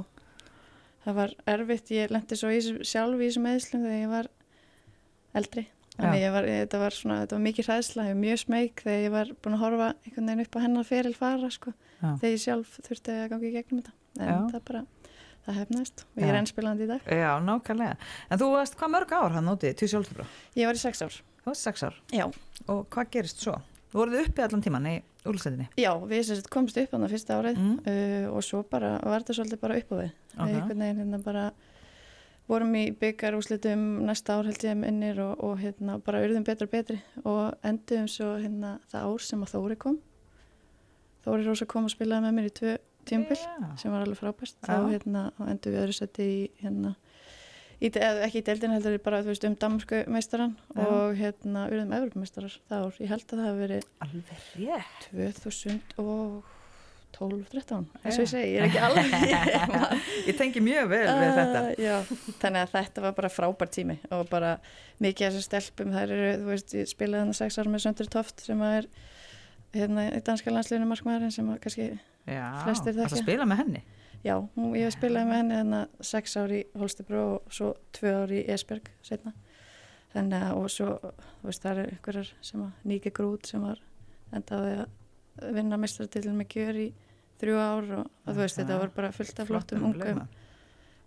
[1.07, 4.29] það var erfitt ég lendi svo í, sjálf í þessum eðslum þegar ég var
[5.37, 5.67] eldri.
[5.97, 9.13] Ég var, þetta var svona, þetta var mikið hræðsla ég var mjög smeyk þegar ég
[9.15, 12.75] var búin að horfa einhvern veginn upp á hennar feril fara sko, þegar ég sjálf
[12.85, 13.95] þurfti að gangi í gegnum þetta.
[14.19, 14.37] En Já.
[14.51, 14.83] það bara,
[15.47, 17.09] það hefnaðist og ég er ennspilandi í dag.
[17.17, 17.97] Já, nákvæmlega.
[18.29, 20.29] En þú varst hvað mörg ár hann úti, til sjálfsbrá?
[20.61, 21.17] ég var í sex ár.
[21.47, 21.97] Varst sex ár?
[22.67, 23.57] Og hvað gerist svo?
[23.95, 24.97] Voruð uppi allan tíman í
[25.31, 27.77] úlstættinni já við komst upp á það fyrsta árið mm.
[27.93, 30.43] uh, og svo bara var þetta svolítið bara upp á við Ok.
[30.43, 30.55] okay.
[30.55, 31.45] einhvern veginn hérna bara
[32.47, 36.69] vorum í byggar úslitum næsta ár held ég innir og, og hérna bara urðum betra
[36.71, 39.97] betri og enduðum svo hérna það ár sem að Þóri kom
[41.27, 43.71] Þóri Rósa kom og spilaði með mér í tvö tímbil Já.
[43.81, 44.67] sem var alveg frábært Já.
[44.69, 46.95] þá hérna þá enduðum við öðru seti í hérna
[47.81, 50.83] í, ekki í deildin heldur bara veist um Danmarku meistaran Já.
[50.87, 55.01] og hérna urðum Evropameistarar það ár, ég held að það hafi verið Alveg rétt
[57.17, 58.21] 2012-13 eins og Já.
[58.21, 59.07] ég segi, ég er ekki alveg
[60.31, 61.97] ég tengi mjög vel við þetta Uh, já,
[62.43, 64.51] þannig að þetta var bara frábær tími og bara
[65.03, 68.09] mikið af þessum stelpum þær eru, þú veist, ég spilaði hann sex ára með Söndri
[68.13, 68.87] Toft sem að er
[69.77, 71.87] hérna í danska landsliðinu markmaðurinn sem að kannski,
[72.27, 73.25] Já, Flestir það þekkja.
[73.25, 73.83] spila með henni
[74.25, 78.15] já, hún, ég spilaði með henni þannig að sex ári í Holstebro og svo tvö
[78.23, 79.35] ári í Esberg setna
[80.15, 80.95] þannig að og svo,
[81.41, 83.83] þú veist, það eru ykkurar sem að Níke Grút sem var
[84.35, 86.89] endaði að vinna mistratillin með gjör í
[87.41, 90.23] þrjú ár og, og þú veist, þetta var bara fullt af flottum ungum,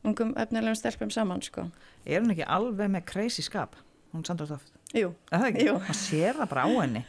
[0.05, 1.65] ungum efnilegum stelpum saman, sko.
[2.05, 3.77] Er hún ekki alveg með crazy skap?
[4.13, 5.51] Hún Sandra Toft Jú, Er?
[5.53, 5.75] Jú.
[5.77, 7.01] maður sér það bara á henni.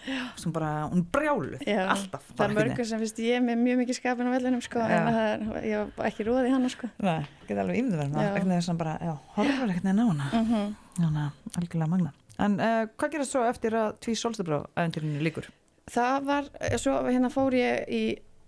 [0.53, 4.29] Bara, hún brjálu, Já, alltaf það er mörgur sem finnst ég með mjög mikið skapin
[4.29, 6.91] á vellinum sko, en það er, ég var ekki róði hana sko.
[7.01, 8.05] Nei, geta alveg Já.
[8.05, 8.97] eitthvað þess að bara,
[9.39, 10.29] horfur ekkert neina á hana.
[10.35, 12.13] Mm Þannig að algjörlega magna.
[12.41, 15.49] En uh, hvað gerast svo eftir að tví solstabrá æventýrinu líkur?
[15.91, 18.03] Það var, eh, svo hérna fór ég í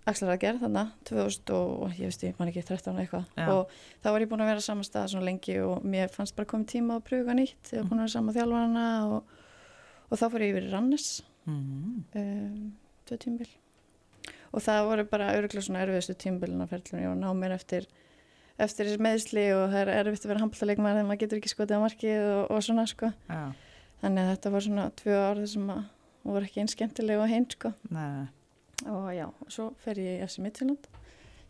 [0.09, 3.25] Axlaragerð þannig, 2000 og ég veist ég man ekki 13 eitthvað.
[3.39, 3.45] Já.
[3.53, 3.69] og
[4.03, 6.67] þá var ég búin að vera saman stað svona lengi og mér fannst bara komið
[6.73, 9.37] tíma að pröfa nýtt, ég var búin að vera saman þjálfarana og,
[10.09, 11.11] og þá fór ég yfir Rannes
[11.43, 12.05] Mm.
[12.15, 12.67] um,
[13.03, 13.49] tvö tímbil
[14.55, 17.87] og það voru bara örgulega svona erfiðustu tímbilina ferðlunum, ég var að ná mér eftir
[18.63, 21.75] eftir þessi meðsli og það er erfitt að vera handbóltalegmaður þegar maður getur ekki skotið
[21.75, 23.41] á markið og, og svona sko, Já,
[24.05, 25.83] þannig að þetta var svona tvö ár þessum að
[26.31, 27.73] voru ekki eins skemmtilega og hinn sko.
[27.91, 28.23] Nei,
[28.89, 30.87] og já, og svo fer ég í FC Midtjylland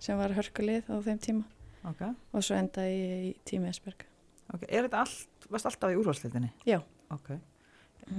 [0.03, 1.43] sem var hörkulið á þeim tíma.
[1.87, 2.01] Ok,
[2.33, 4.05] og svo endaði ég í tími Esberg
[4.53, 6.51] ok Er þetta allt, varst alltaf í úrvalsleitinni?
[6.67, 6.77] Já.
[7.11, 7.33] Ok,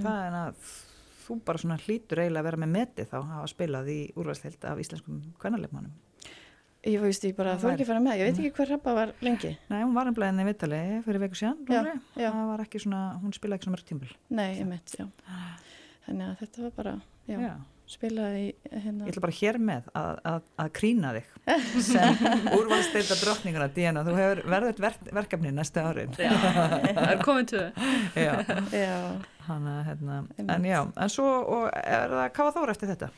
[0.01, 0.71] það er að
[1.25, 4.67] þú bara svona hlýtur eiginlega að vera með metið þá að hafa spilað í úrvalsleilt
[4.69, 5.93] af íslenskum kvennarleikmannum
[6.85, 9.55] Ég veist ég bara, er ekki fara með, ég veit ekki hver rappa var lengi.
[9.71, 12.01] Nei, hún var einblæðin í Vitali fyrir viku síðan Já, rúmlega.
[12.21, 12.27] já.
[12.29, 15.07] það var ekki svona, hún spilaði ekki svona mörg tímbil Nei, ég mitt, já.
[16.05, 16.93] Þannig að þetta var bara,
[17.25, 17.55] já, Já.
[17.89, 19.05] Spilaði í hérna.
[19.05, 21.27] Ég ætla bara hér með að, að, að krýna þig
[21.85, 22.23] sem
[22.57, 26.15] úrvalsteita drottninguna Díana, þú hefur verður ver verkefni næstu árin.
[26.17, 27.65] Já, það er komið tvö.
[28.25, 28.33] já,
[28.73, 28.97] Já,
[29.49, 31.27] hana, hérna, en já, en svo
[31.59, 33.11] og er það þóra eftir þetta?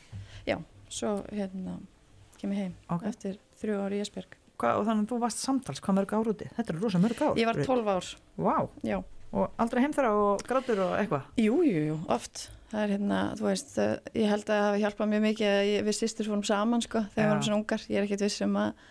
[0.88, 1.78] Svo hérna
[2.40, 3.02] kem ég heim Ok.
[3.10, 6.30] eftir þrjú ári í Esberg Hva, og þannig að þú varst samtals, hvað mörg ár
[6.32, 6.46] úti?
[6.56, 7.36] Þetta eru rosa mörg ár.
[7.38, 8.08] Ég var 12 ár,
[8.42, 8.96] Vá, já
[9.32, 11.26] og aldrei heim þeirra og grátur og eitthvað?
[11.40, 12.48] Jú, jú, jú, oft.
[12.68, 15.68] Það er hérna, þú veist, uh, ég held að það hafi hjálpað mjög mikið að
[15.68, 17.24] ég, við sýstur fórum saman sko, þegar Já.
[17.24, 18.82] við vorum svona ungar, ég er ekkert viss um að,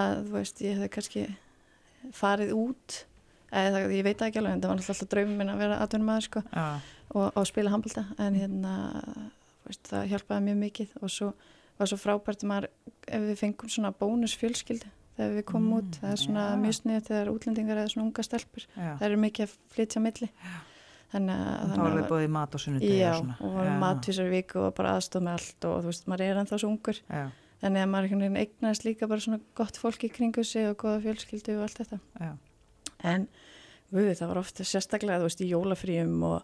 [0.00, 1.24] að þú veist, ég hefði kannski
[2.16, 3.00] farið út.
[3.48, 6.10] Eða það, ég veit ekki alveg, en það var alltaf draumum minn að vera atvinnum
[6.10, 6.64] maður sko já,
[7.14, 8.72] og, og spila handbalta, en hérna
[9.64, 10.96] veist, það hjálpaði mjög mikið.
[11.00, 11.30] Og svo
[11.78, 12.70] var svo frábært að maður
[13.08, 16.56] ef við fengum svona bónusfjölskyldu þegar við komum Mm, út, það er svona já.
[16.62, 18.90] mjög snið þegar útlendingar eða svona unga stelpur já.
[18.98, 20.28] það eru mikið að flytja á milli.
[21.08, 24.32] Þannig að þá er þið búið í mat og sunnudegi Já, og varum matvísar í
[24.34, 26.98] viku og bara aðstof með allt og þú veist, maður er ennþá svo ungur.
[27.58, 30.76] Þannig að maður einhvern veginn eignast líka bara svona gott fólk í kringu sig og
[30.78, 31.98] goða fjölskyldu og allt þetta.
[33.08, 33.24] En
[33.90, 36.42] við, það var ofta sérstaklega, þú veist, í jólafríum og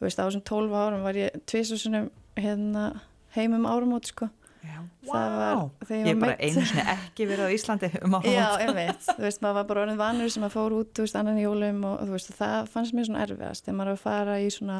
[0.00, 3.00] þú veist, á þessum 12 árum var ég tvisasunum hérna
[3.36, 4.26] heimum árumót, sko.
[4.26, 4.37] já.
[4.62, 6.56] Það var, þegar ég er var bara meidd.
[6.58, 8.16] einu sinni ekki verið á Íslandi um.
[8.28, 11.18] Já, einmitt, þú veist, maður var bara orðin vanur sem að fór út, þú veist,
[11.20, 14.04] annan í jólum og þú veist, það fannst mér svona erfiðast þegar maður var að
[14.06, 14.78] fara í svona,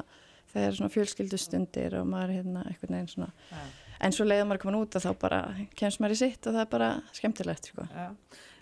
[0.54, 3.62] þegar svona fjölskyldu stundir og maður hérna eitthvað neginn svona, Já.
[4.08, 5.40] en svo leiða maður komin út og þá bara
[5.78, 7.86] kemst maður í sitt og það er bara skemmtilegt, sko.
[7.92, 8.08] Já.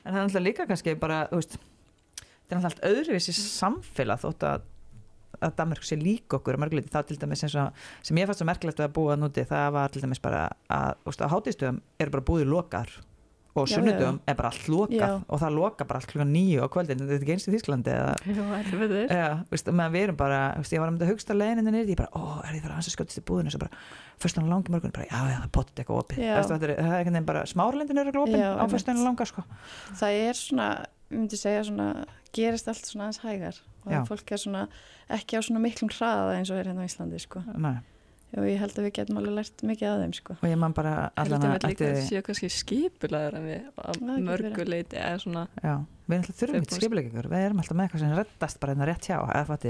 [0.07, 1.59] En það er alltaf líka kannski bara, þú veist,
[2.21, 4.67] þetta er alltaf öðruvísi samfélag þótt að,
[5.41, 8.49] að Danmark sé líka okkur að þá til dæmis eins og sem ég fannst svo
[8.49, 12.49] merkilegt að búa núti það var til dæmis bara að, á hátíðstöðum eru bara búið
[12.51, 12.97] lokar
[13.57, 15.21] og Já, sunnudöfum er bara allt lokað Já.
[15.33, 17.95] og það loka bara allt klukkan nýju á kvöldin þetta er ekki eins í Þísklandi
[19.79, 22.45] meðan við erum bara, veist, ég var um þetta hugsta leiðinni niður, ég bara, ó,
[22.45, 23.81] er ég fyrir að skjótast í búðinu, svo bara,
[24.23, 27.31] fyrst hann langi morgun, bara, já, já, það potið eitthvað opið, það er einhvern veginn
[27.33, 29.09] bara, smárlindin eru opið Já, á fyrst hann einmitt.
[29.09, 29.47] langa, sko.
[30.03, 30.69] Það er svona,
[31.09, 31.89] ég myndi segja svona,
[32.37, 34.01] gerist allt svona aðeins hægar og Já.
[34.09, 34.63] fólk er svona
[35.17, 37.43] ekki á svona miklum hraða eins og er hérna á Íslandi, sko.
[37.57, 37.77] Nei,
[38.37, 40.35] Og ég held að við getum alveg lært mikið að þeim, sko.
[40.43, 43.61] og ég man bara allan að, við líka ætti- að séu kannski skipulaður en við
[43.79, 44.69] að Það getur mörgu verið.
[44.73, 45.75] leiti eða svona já,
[46.09, 48.87] við erum alltaf þurfum búin- skipuleikur, við erum alltaf með eitthvað sem reddast bara hérna
[48.91, 49.17] rétt hjá,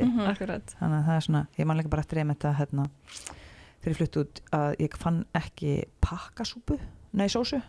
[0.09, 0.21] Mhm.
[0.33, 0.67] akkurat.
[0.81, 2.89] þannig að það er svona, ég man líka bara eftir einmitt að, hérna,
[3.83, 6.81] þegar ég flutti út að ég fann ekki pakkasúpu,
[7.13, 7.63] nei, sósu,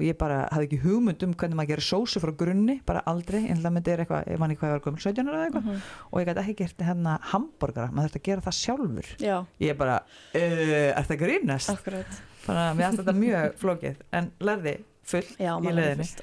[0.00, 3.42] og ég bara hafði ekki hugmynd um hvernig maður gerir sósu frá grunni, bara aldrei,
[3.52, 5.46] en það myndi er eitthvað, ég man ekki hvað ég var gömul, 17 ára eða
[5.50, 5.80] eitthvað, Mhm.
[6.10, 9.08] og ég gæti ekki gert hérna hambúrgara, maður þurfti að gera það sjálfur.
[9.20, 9.96] Já, ég bara,
[10.34, 11.70] uh, er það grínast?
[11.76, 12.20] Akkurat.
[12.46, 13.96] þannig að mér fannst þetta mjög flókið.
[14.16, 14.78] En lærði
[15.10, 16.06] fullt Já, í er leiðinni.
[16.06, 16.22] fullt.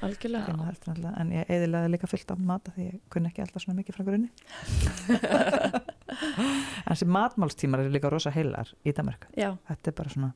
[1.20, 3.94] en ég eðilaði líka fullt af mat af því ég kunni ekki alltaf svona mikið
[3.94, 4.30] frá grunni.
[6.88, 9.26] En þessi matmálstímar eru líka rosa heilar í Danmark
[9.68, 10.30] þetta er bara svona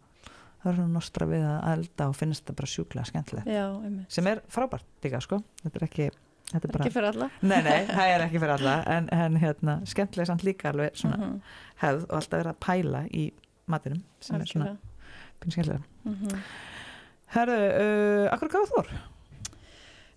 [0.63, 4.43] það er svona nostra við að elda og finnst þetta bara sjúklega skemmtilegt sem er
[4.49, 6.09] frábært líka sko þetta er ekki,
[6.53, 7.31] þetta er bara Ekki fyrir alla.
[7.43, 11.17] nei nei, það er ekki fyrir alla en, en hérna, skemmtilega samt líka alveg svona
[11.23, 11.39] Mhm,
[11.83, 13.25] hefð og alltaf verið að pæla í
[13.67, 14.77] matinum sem er svona
[15.43, 16.43] pínu skemmtilega Mhm.
[17.33, 18.89] Herðu, uh, akkur gáðu þór?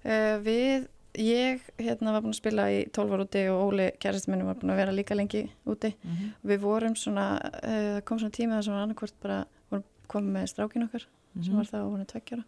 [0.06, 0.84] Uh, við,
[1.18, 4.58] ég hérna var búin að spila í 12 ára úti og Óli kærasti minnum var
[4.60, 5.94] búin að vera líka lengi úti.
[6.46, 7.30] Við vorum svona,
[7.64, 9.40] uh, það kom svona tíma þar sem var annarkvort bara,
[10.12, 11.08] komið með strákin okkar
[11.42, 12.46] sem var það og hún er tveggjara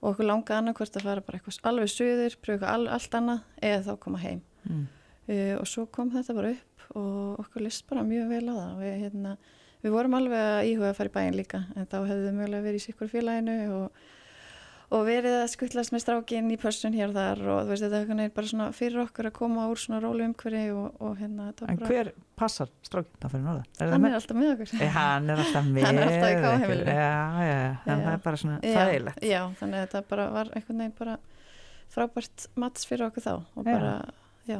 [0.00, 3.40] og okkur langa annarkvort að fara bara eitthvað alveg suður, pröfa eitthvað al, allt annað
[3.70, 4.42] eða þá koma heim.
[4.64, 4.84] mm.
[5.28, 8.80] uh, og svo kom þetta bara upp og okkur list bara mjög vel á það
[8.80, 9.34] við, hérna,
[9.84, 12.66] við vorum alveg að íhuga að fara í bæin líka en þá hefðu við mögulega
[12.66, 14.00] verið í sikkur félaginu og,
[14.90, 18.22] og verið að skuttlast með strákinn í pössun hér og þar og þú veist þetta
[18.24, 21.78] er bara svona fyrir okkur að koma úr svona rólu umhverfi og, og hérna En
[21.78, 23.62] bara, hver passar strákinn það fyrir norða?
[23.78, 26.80] hann er alltaf með okkur Nei, hann er alltaf með Hann er alltaf í.
[26.80, 27.12] Já,
[27.46, 27.92] já, Já.
[27.92, 31.16] það er bara svona Já, þægilegt Já, þannig að þetta bara var einhvern veginn bara
[31.90, 33.70] frábært mats fyrir okkur þá og Já.
[33.70, 33.94] bara,
[34.50, 34.58] já,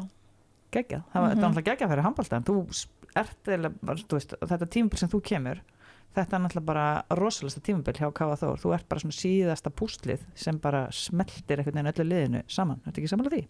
[0.74, 1.62] geggjað, það var mm -hmm.
[1.66, 2.56] geggjað fyrir handbólta en þú
[3.18, 3.72] ert eða,
[4.06, 5.62] þú veist, þetta tímabil sem þú kemur
[6.16, 6.86] þetta er náttúrulega bara
[7.20, 11.80] rosalegsta tímabil hjá Káa Þór, þú ert bara svona síðasta pústlið sem bara smeltir einhvern
[11.80, 13.48] veginn öllu liðinu saman, ertu ekki samanlega því?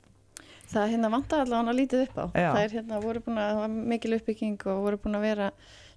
[0.70, 2.50] það hérna vantaði allavega hann að lítið upp á Já.
[2.54, 5.48] það er hérna, voru búin að, mikil uppbygging og voru búin að vera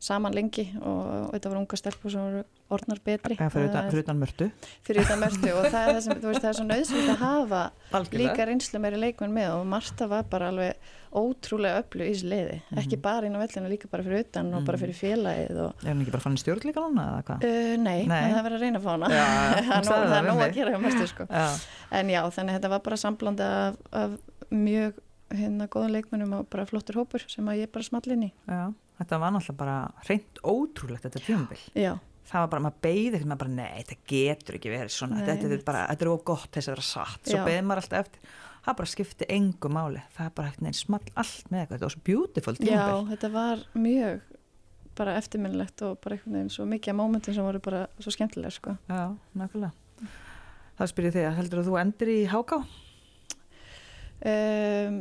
[0.03, 2.41] saman lengi og, þetta voru unga stelpur sem voru
[2.73, 4.47] orðnar betri Eða fyrir utan, fyrir utan mörtu
[4.83, 7.21] fyrir utan mörtu og það er það sem, þú veist, það er svo nöðsynlegt að
[7.23, 7.61] hafa
[7.99, 8.33] Algjörlega.
[8.33, 12.55] líka reynslu meiri leikmenn með og Marta var bara alveg ótrúlega öllu í þessu liði,
[12.73, 13.01] ekki Mhm.
[13.05, 14.83] bara inn á vellinu líka bara fyrir utan og bara Mhm.
[14.83, 17.43] fyrir félagið og Er hann ekki bara fann í stjórn líka núna eða hvað?
[17.45, 18.21] Uh, nei, Nei.
[18.23, 19.25] en það verður að reyna að fá hana Já,
[19.87, 21.27] það er nóg- að gera hjá Martu sko.
[21.29, 21.47] Já,
[21.91, 24.17] en já, þannig þetta var bara samblandi af, af
[24.51, 24.93] mjög
[25.33, 28.73] hérna góðum leikmennum og bara flottur hópur sem að ég bara small inn í já,
[29.03, 29.77] þetta var náttúrulega bara
[30.09, 31.21] reynd ótrúlegt þetta
[31.75, 31.91] já,
[32.29, 35.25] það var bara, maður beigði ekkert, maður bara, nei, þetta getur ekki verið svona, Nei,
[35.27, 37.45] þetta, þetta er bara, þetta er of gott þess að vera satt, svo Já.
[37.47, 38.29] beigði maður alltaf eftir,
[38.63, 41.89] það bara skipti engu máli, það er bara ekkert neinn small allt með eitthvað, þetta
[41.89, 43.09] var svo beautiful já, tímabil.
[43.11, 44.23] þetta var mjög
[44.93, 48.53] bara eftirminnilegt og bara einhvern veginn svo mikið af mómentum sem voru bara svo skemmtilega
[48.53, 48.75] sko.
[48.85, 49.71] Já, nákvæmlega.
[50.77, 52.59] Það spyrir þig að heldur að þú endur í háká?
[54.23, 54.99] um,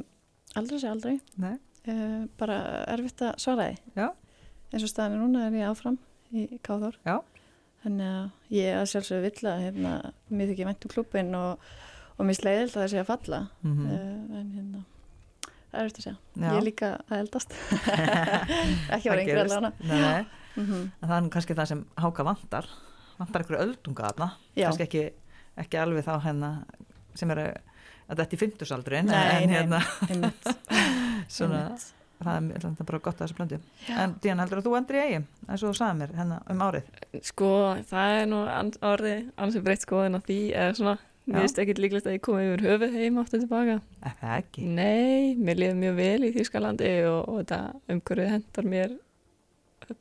[0.58, 1.54] aldrei sé aldrei Nei.
[1.88, 2.58] Uh, bara
[2.92, 4.08] erfitt að svara því.
[4.72, 5.98] Eins og staðinu núna er ég áfram
[6.32, 6.96] í Káþór.
[7.04, 7.20] Já.
[7.82, 9.92] þannig að ég að sjálfsögðu vill að hérna,
[10.30, 11.66] mér þykir vænt um klubin og,
[12.16, 13.40] og mér sleiðild að það sé að falla.
[13.62, 14.84] Mm uh, en hérna
[15.72, 16.44] það er eftir að segja, Já.
[16.44, 17.54] ég er líka að eldast.
[18.94, 19.22] Ekki var
[19.80, 20.88] Nei, nei, mm -hmm.
[21.00, 22.68] það er kannski það sem háká vantar,
[23.18, 24.10] vantar einhverju öldunga
[24.54, 24.66] Já.
[24.66, 25.04] kannski ekki,
[25.56, 26.50] ekki alveg þá hérna
[27.14, 27.46] sem eru
[28.12, 29.80] að þetta er í fimmtusaldurinn, Nei, en hérna
[31.30, 31.62] svona,
[32.22, 33.61] það er, er bara gott að þessu blöndu.
[33.92, 36.66] En Díana, heldur að þú endur í eigin, eins og þú sagði mér hérna um
[36.66, 36.90] árið?
[37.28, 37.52] Sko,
[37.92, 38.42] það er nú
[38.92, 42.48] orðið ansið breytt skoðin á því eða svona, mér finnst ekkit líklegt að ég komi
[42.48, 43.78] yfir höfuð heim aftur tilbaka.
[44.02, 44.66] Er það ekki?
[44.80, 47.62] Nei, mér liður mjög vel í Þýskalandi og, og þetta
[47.94, 48.98] umhverfið hendar mér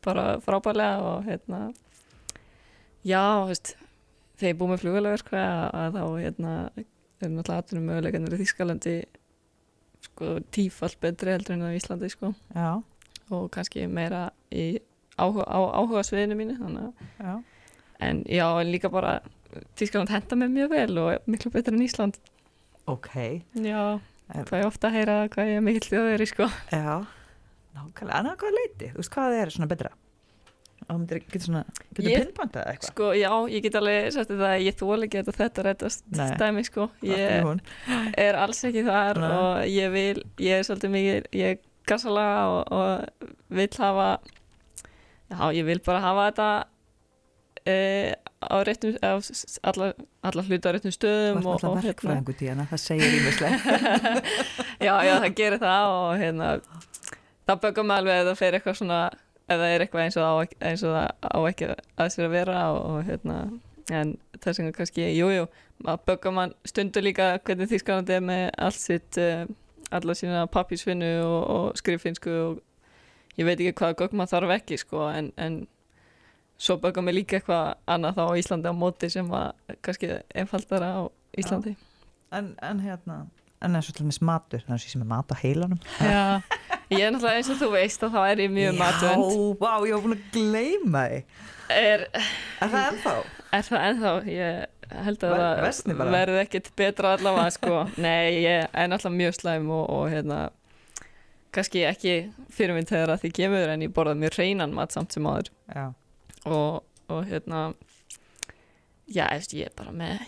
[0.06, 1.62] bara frábærlega og hérna
[3.04, 3.76] já, veist
[4.40, 6.54] þegar ég búið með flugvélaverk að, að þá hérna
[7.22, 8.96] er náttúrulega atvinnum möguleikarnir í Þýskalandi
[10.06, 12.34] sko tífall betri heldur en á Íslandi sko
[13.32, 14.80] og kannski meira í
[15.18, 16.56] áhuga, á, áhuga sviðinu mínu
[17.20, 17.44] já.
[18.00, 19.20] en já, en líka bara
[19.76, 22.18] Þýskaland henda mér mjög vel og miklu betur en Ísland
[22.88, 23.10] Ok,
[23.54, 24.00] já,
[24.34, 27.06] Er- hvað ég ofta að heyra hvað ég er mikill þjóðveri sko já.
[27.76, 28.88] Nákvæmlega, en að hvað leiti?
[28.92, 29.92] Þú veist hvað er svona betra?
[30.90, 31.62] Og þú getur svona,
[31.94, 32.90] getur Ég- pinpointað eitthvað?
[32.92, 36.32] Sko, já, ég get alveg sagt þetta að ég þóla ekki þetta þetta reddast Nei.
[36.42, 36.88] dæmi, sko.
[37.06, 37.62] Ég
[38.18, 39.30] er alls ekki þar Nei.
[39.32, 44.10] og ég vil, ég er svolítið mikið, ég er gassalaga og, og vil hafa,
[45.32, 46.50] já, ég vil bara hafa þetta
[47.66, 47.76] e,
[48.42, 48.98] á réttum,
[49.64, 49.94] alla,
[50.26, 53.58] alla hluta á réttum stöðum og, og náttúrulega verkfræðingu Díana, það segir ímislega.
[54.88, 56.54] já, já, það gerir það og hérna,
[57.48, 59.02] það mig alveg að það fer eitthvað svona,
[59.48, 60.34] ef það er eitthvað eins og, á,
[60.70, 63.38] eins og það á ekki að sér að vera og, og hérna,
[63.92, 65.48] en þess vegna kannski, jú, jú,
[65.86, 69.44] að böggar mann stundur líka hvernig þýskalandi er með allt sitt, uh,
[69.92, 72.62] alla sína pappísfinnu og, og skriffinsku og
[73.40, 75.62] ég veit ekki hvaða gögn maður þarf ekki, sko, en, en
[76.62, 80.92] svo böggar mig líka eitthvað annað þá á Íslandi á móti sem að kannski einfaldara
[80.94, 81.02] á
[81.42, 81.76] Íslandi.
[82.32, 83.24] En, en hérna,
[83.62, 85.80] en eins og til dæmis matur, það er sem er mat á heilanum.
[86.02, 86.24] Já,
[86.92, 89.74] ég er náttúrulega eins og þú veist að þá er ég mjög matvönd Já, vá,
[89.88, 91.20] ég var búin að gleyma því.
[91.78, 92.06] er,
[92.62, 93.16] Er það ennþá?
[93.60, 94.66] er það ennþá ég
[95.06, 95.36] held að
[95.88, 97.78] það verði ekkit betra allavega sko.
[97.98, 100.40] nei, ég er náttúrulega mjög slæm og, og hérna
[101.56, 102.16] kannski ekki
[102.52, 105.50] fyrir minn þegar að því kemur en ég borða mjög reynan mat samt sem áður
[105.76, 105.86] Já.
[106.48, 107.64] og, og hérna
[109.12, 110.22] já, ég er bara með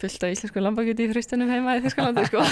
[0.00, 2.42] fullt af íslensku lambakjöti í fristunum heima í Þískalandi sko.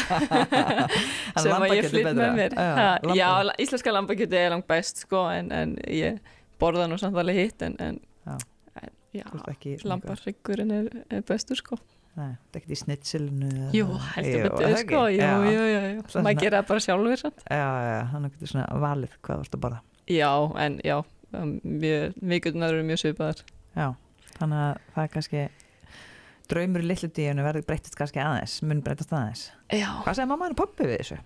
[1.43, 2.69] Sem að ég flytt með mér Já,
[3.03, 3.17] lamba.
[3.19, 3.31] já,
[3.65, 6.19] íslenska lambakjöti er langt best sko, en, en ég
[6.61, 9.23] borða nú samt alveg hitt en, en Já.
[9.25, 9.25] já,
[9.89, 11.79] lambarryggurinn er, er bestur sko
[12.19, 13.49] Nei, þetta er ekkert í snitsilinu.
[13.77, 13.85] jú,
[14.17, 16.23] heldur betur er það sko jú, jú, jú, jú.
[16.25, 17.21] Maður gera það bara sjálfur.
[17.47, 19.79] Já, já, þannig getur svona valið hvað þú ert að borða.
[20.11, 20.31] já,
[20.65, 20.97] en já
[21.63, 23.43] mjög, mikulnar eru mjög svipaðar
[23.79, 23.87] Já,
[24.41, 25.45] þannig að það er kannski
[26.49, 29.43] draumur í litlu díunu verður breytist kannski aðeins, mun breytast aðeins.
[29.73, 31.19] já, Hvað segir mamma og pappi við þessu?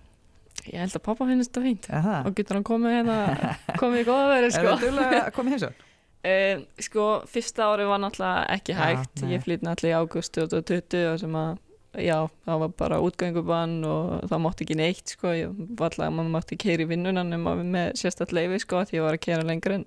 [0.69, 2.27] Ég held að pappa finnst þetta fínt það?
[2.29, 3.17] og getur hann komið hérna
[3.81, 4.69] komið í góða verið Er sko.
[4.69, 5.89] það duglega að í heimsókn?
[6.23, 9.31] Um, sko, fyrsta ári var náttúrulega ekki Já, hægt, nei.
[9.33, 11.57] ég flytt náttúrulega í águst 2020 og sem að,
[11.99, 12.15] já,
[12.47, 16.59] það var bara útgöngubann og það mátti ekki neitt, sko, ég var alltaf, maður mátti
[16.63, 19.75] keira í vinnunan um að með sérstætt leifi, sko, því ég var að kera lengur
[19.81, 19.85] en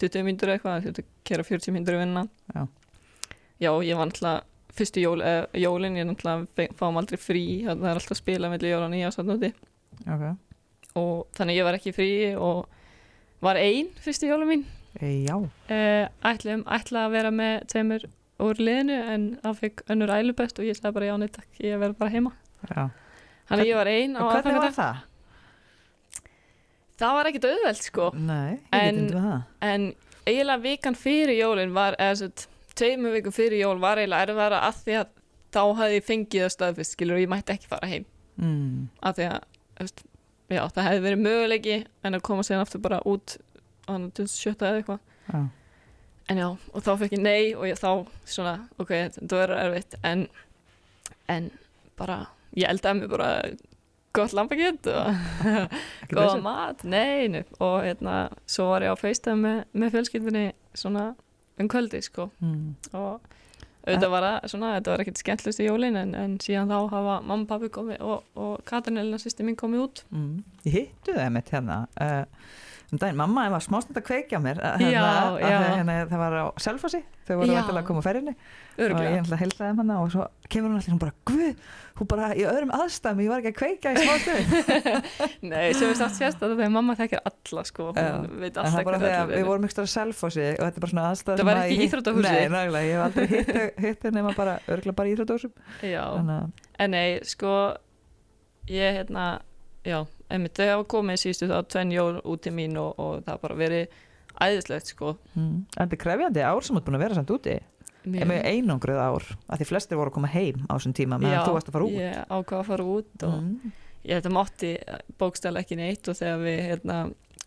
[0.00, 2.24] 20 myndur eitthvað, því að kera 40 myndur í vinna.
[2.54, 2.64] Já.
[3.66, 4.42] Já, ég var náttúrulega,
[4.76, 8.88] fyrstu jól, eh, jólin, ég náttúrulega fáum aldrei frí, það er alltaf spila mellir jóla
[8.92, 9.52] nýja og svona
[10.06, 10.36] Ok.
[10.96, 12.66] og þannig ég var ekki frí og
[13.42, 14.64] var ein fyrstu jóla mín
[15.00, 15.36] E, já.
[15.36, 18.04] uh, ætlum, ætla að vera með tveimur
[18.40, 21.78] úr liðinu en það fikk önnur ælubest og ég sagði bara já neitt takk, ég
[21.78, 22.32] verð bara heima
[22.70, 22.86] já.
[23.50, 24.96] þannig ég var ein á Og hvernig var það?
[26.96, 29.86] það var ekkit auðvelt sko Nei, En- en
[30.26, 32.30] eiginlega vikan fyrir jólin var eða svo
[32.78, 35.12] tveimur vikum fyrir jól var eiginlega erfara að því að
[35.56, 38.06] þá hafði ég fengið það staðfist skilur og ég mætti ekki fara heim
[38.36, 38.88] Mm.
[39.00, 39.44] að því að
[39.80, 40.00] veist,
[40.52, 43.38] já, það hefði verið möguleiki en að koma sér aftur bara út
[43.88, 44.52] á 27.
[44.60, 44.98] eða eitthvað
[45.32, 45.38] Já.
[46.28, 48.52] En já, og þá fekk ég nei og ég, þá svona,
[48.82, 50.26] ok, þetta verður erfitt en,
[51.32, 51.48] en
[51.96, 52.18] bara,
[52.58, 53.30] ég eldaði mig bara
[54.16, 55.72] gott lambakjöt og
[56.12, 60.44] góða mat, nei, nei og hérna, svo var ég á feistað með, með fjölskyldinni
[60.76, 61.14] svona
[61.58, 62.74] um kvöldi, sko Mm.
[62.92, 63.20] og
[63.86, 67.20] auðvitað var það svona, þetta var ekkert skemmtlust í jólin en, en síðan þá hafa
[67.22, 70.42] mamma, pappi komið og, og Katrin Elina sýsti mín komið út Mm.
[70.66, 72.24] Ég hittu það mitt hérna uh,
[72.92, 75.56] um daginn, mamma var smástund að kveikja mér uh, Já, hérna, já.
[75.58, 77.60] að Hérna, það var á Selfossi þau voru Já.
[77.66, 79.20] að koma á ferðinni og ég örglega.
[79.22, 81.64] ætla að heilsa þeim hana og svo kemur hún allir hún bara, guð,
[81.98, 84.44] hún bara í öðrum aðstæðum ég var ekki að kveikja í smástund
[85.50, 88.06] Nei, sem við sátt sérst að þegar mamma þekkir alla, sko, Já.
[88.20, 90.86] hún veit alltaf það hver þegar allir við vorum ykkur á Selfossi og þetta er
[90.86, 92.28] bara svona aðstæð Það var ekki íþróttahúsi?
[92.28, 96.94] Nei, nálega, ég hef aldrei hitt, hitt nema bara, örgulega bara í Já, að, en
[96.94, 97.56] nei, sko
[98.70, 99.26] ég hérna
[99.86, 100.00] já,
[100.32, 103.58] einmitt þau hafa komið síðustu þá tvenn jól út til mín og, og það bara
[103.62, 103.96] verið
[104.36, 105.46] æðislegt sko mm.
[105.46, 107.56] en þetta er krefjandi ár sem þú ert búin að vera samt úti
[108.06, 111.70] einangruð ár, að því flestir voru að koma heim á þessum tíma meðan þú varst
[111.70, 113.72] að fara út ég ákvað að fara út og mm.
[114.06, 114.74] ég þetta mátti
[115.18, 116.98] bókstæla ekki neitt og þegar við hérna,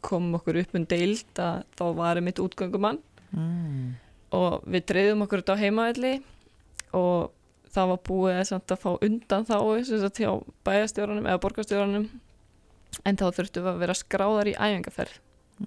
[0.03, 3.93] komum okkur upp um deild að þá var mitt útgöngumann Mm.
[4.33, 6.13] og við dreyðum okkur þetta á heimavelli
[6.97, 7.29] og
[7.69, 10.31] það var búið að fá undan þá sem sagt hjá
[10.65, 12.07] bæjastjórunum eða borgarstjórunum
[13.05, 15.19] en þá þurftum við að vera skráðar í æfingaferð.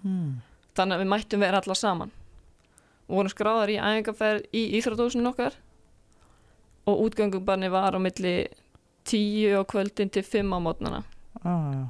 [0.02, 0.40] Mm.
[0.72, 2.12] þannig að við mættum vera allar saman.
[3.08, 5.58] Og vorum skráðar í æfingaferð í Íþrótúsinu okkar.
[6.88, 8.36] Og útgöngubanni var á milli
[9.04, 11.02] 10 á kvöldin til 5 á mótnana
[11.42, 11.88] Ah,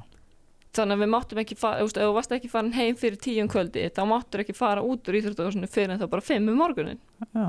[0.73, 3.19] þannig að við máttum ekki fara, þú veist, ef þú varst ekki farin heim fyrir
[3.21, 6.49] 10 um kvöldi, þá máttur ekki fara út úr Íþrótúsinu fyrir en þá bara 5
[6.49, 7.01] um morgunin
[7.35, 7.43] já.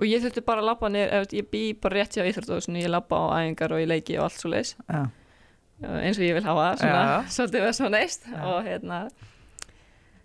[0.00, 3.20] og ég þurfti bara að niður, ef ég bý bara rétt hjá Íþrótúsinu, ég labba
[3.22, 5.04] á æfingar og ég leiki og allt svo leis, Já.
[5.82, 7.28] Eins og ég vil hafa svona, Já.
[7.36, 8.40] svolítið verð svo neist Já.
[8.46, 8.98] og hérna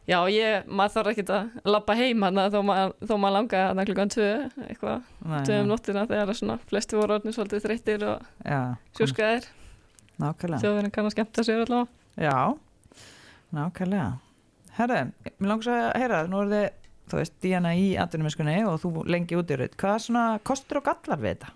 [0.07, 3.87] já, ég, maður þarf ekki að labba heim hann þó, maður- þó maður langaði hann
[3.89, 4.27] klukkan 2
[4.69, 8.61] eitthvað, Nei, 2 um nóttina þegar svona flesti voru orðin svolítið þreyttir og Já,
[8.99, 9.49] sjúskaðir,
[10.23, 10.61] nákvæmlega.
[10.63, 11.87] Þjóðverðin kann að skemmta sér allavega.
[12.17, 12.37] Já,
[13.57, 14.07] nákvæmlega.
[14.77, 15.01] Herra,
[15.39, 16.65] mér langs að heyra nú er þið,
[17.11, 20.79] þú veist, Díana í atvinnumiskunni og þú lengi út í raut hvað er svona kostur
[20.81, 21.51] og gallar við þetta?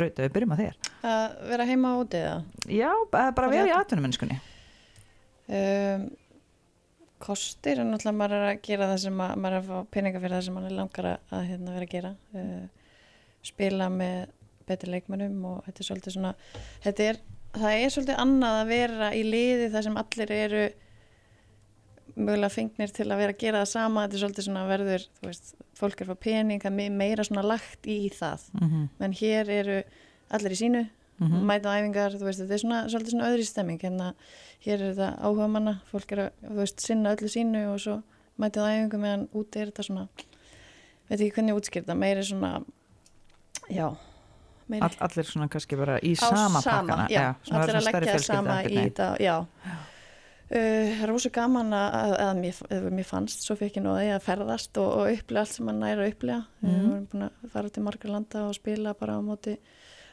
[0.00, 0.76] Raut, ef við byrjum að þér.
[1.12, 2.36] Að vera heima úti eða?
[2.72, 4.40] Já, bara vera í í atvinnumiskunni
[5.52, 6.04] Um,
[7.22, 10.20] kostir er náttúrulega maður er að gera það sem að, maður er að fá peninga
[10.22, 12.12] fyrir það sem maður langar að, að hérna, vera að gera.
[12.32, 12.92] Uh,
[13.42, 14.20] spila með
[14.68, 16.32] betri leikmennum og þetta er svolítið svona
[16.84, 17.20] þetta er,
[17.58, 20.62] það er svolítið annað að vera í liði þar sem allir eru
[22.16, 25.54] mögulega fengnir til að vera að gera það sama þetta er svolítið svona verður veist,
[25.78, 28.88] fólk er fá pening það er me- meira svona lagt í það mm -hmm.
[29.00, 29.82] menn hér eru
[30.30, 30.88] allir í sínu
[31.22, 31.44] Mhm.
[31.46, 34.14] mæta á æfingar, veist, þetta er svona, svolítið svona öðri stemming, en að
[34.64, 38.02] hér er þetta áhuga manna, fólk er að, veist, sinna öllu sínu og svo
[38.40, 40.08] mæta á æfingu meðan úti er þetta svona,
[41.08, 42.64] veit ekki hvernig þetta, meiri svona,
[43.70, 43.94] já,
[44.68, 48.18] meiri All, allir svona kannski bara í sama, sama, pakkana já, svona allir að leggja
[48.18, 49.46] sama í þetta, já.
[50.52, 52.56] Uh, það er rosa gaman að, að mér,
[52.92, 56.02] mér fannst, svo fekk ég nóði að ferðast og, og upplega allt sem maður næri
[56.04, 56.40] að upplega.
[56.60, 56.68] Mm.
[56.68, 56.82] Mhm.
[56.82, 59.54] Við vorum búin að fara til margar landa og spila bara á móti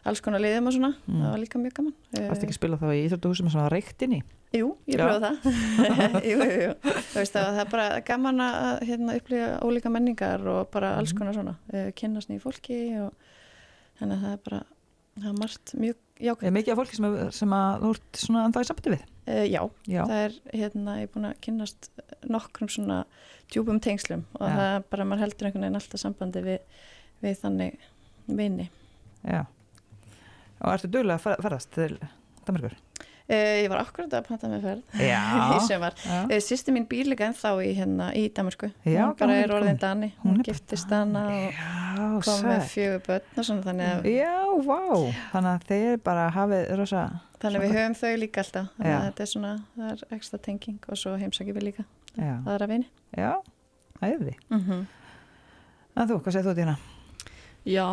[0.07, 1.19] alls konar liðum og svona, Mm.
[1.19, 1.93] það var líka mjög gaman.
[2.15, 4.21] Varstu ekki að spila þá í Íþróttuhúsum með svona reyktin í?
[4.55, 5.35] Jú, ég pröfa það
[6.31, 6.71] jú, jú, jú.
[7.13, 11.19] Veist að það er bara gaman að hérna, upplifa ólíka menningar og bara alls Mhm.
[11.19, 13.11] konar svona uh, kynnast nýju fólki og
[13.99, 14.61] þannig að það er bara
[15.19, 18.23] það er margt mjög jákvæmt Er mikið af fólki sem, að- sem að þú ert
[18.23, 19.03] svona enda í sambandi við?
[19.29, 21.89] Uh, já, Já, það er hérna, ég er búin að kynnast
[22.29, 23.03] nokkrum svona
[23.49, 24.55] djúpum tengslum og Já.
[24.57, 26.83] það er bara, maður heldur einhvern veginn alltaf sambandi við,
[27.23, 27.79] við þannig
[28.29, 28.67] vini
[29.23, 29.45] já
[30.59, 31.93] Og ertu duglega að ferðast til
[32.43, 32.73] Danmarkur?
[33.29, 34.95] Uh, ég var akkurat að panta með ferð
[35.55, 35.93] í sömar.
[36.03, 38.67] Uh, Sýsti mín býr líka ennþá í, hérna, í Damersku.
[38.83, 39.77] Já, hún bara er orðin.
[39.79, 40.09] Dani.
[40.23, 41.61] Hún Hún, giftist hana og
[42.25, 44.35] kom með fjögur börn og svona þannig að, Já,
[44.67, 44.79] vá,
[45.33, 47.03] þannig að þeir bara hafið rosa,
[47.41, 48.71] þannig að við höfum þau líka alltaf.
[48.77, 51.85] Þannig að þetta er svona, það er ekstra tenging og svo heimsækjum við líka
[52.15, 52.89] já, aðra vini.
[53.17, 53.31] já,
[54.01, 54.35] æði.
[54.49, 54.87] Mm -hmm.
[55.95, 56.75] En þú, hvað segir þú Dína?
[57.65, 57.87] Já,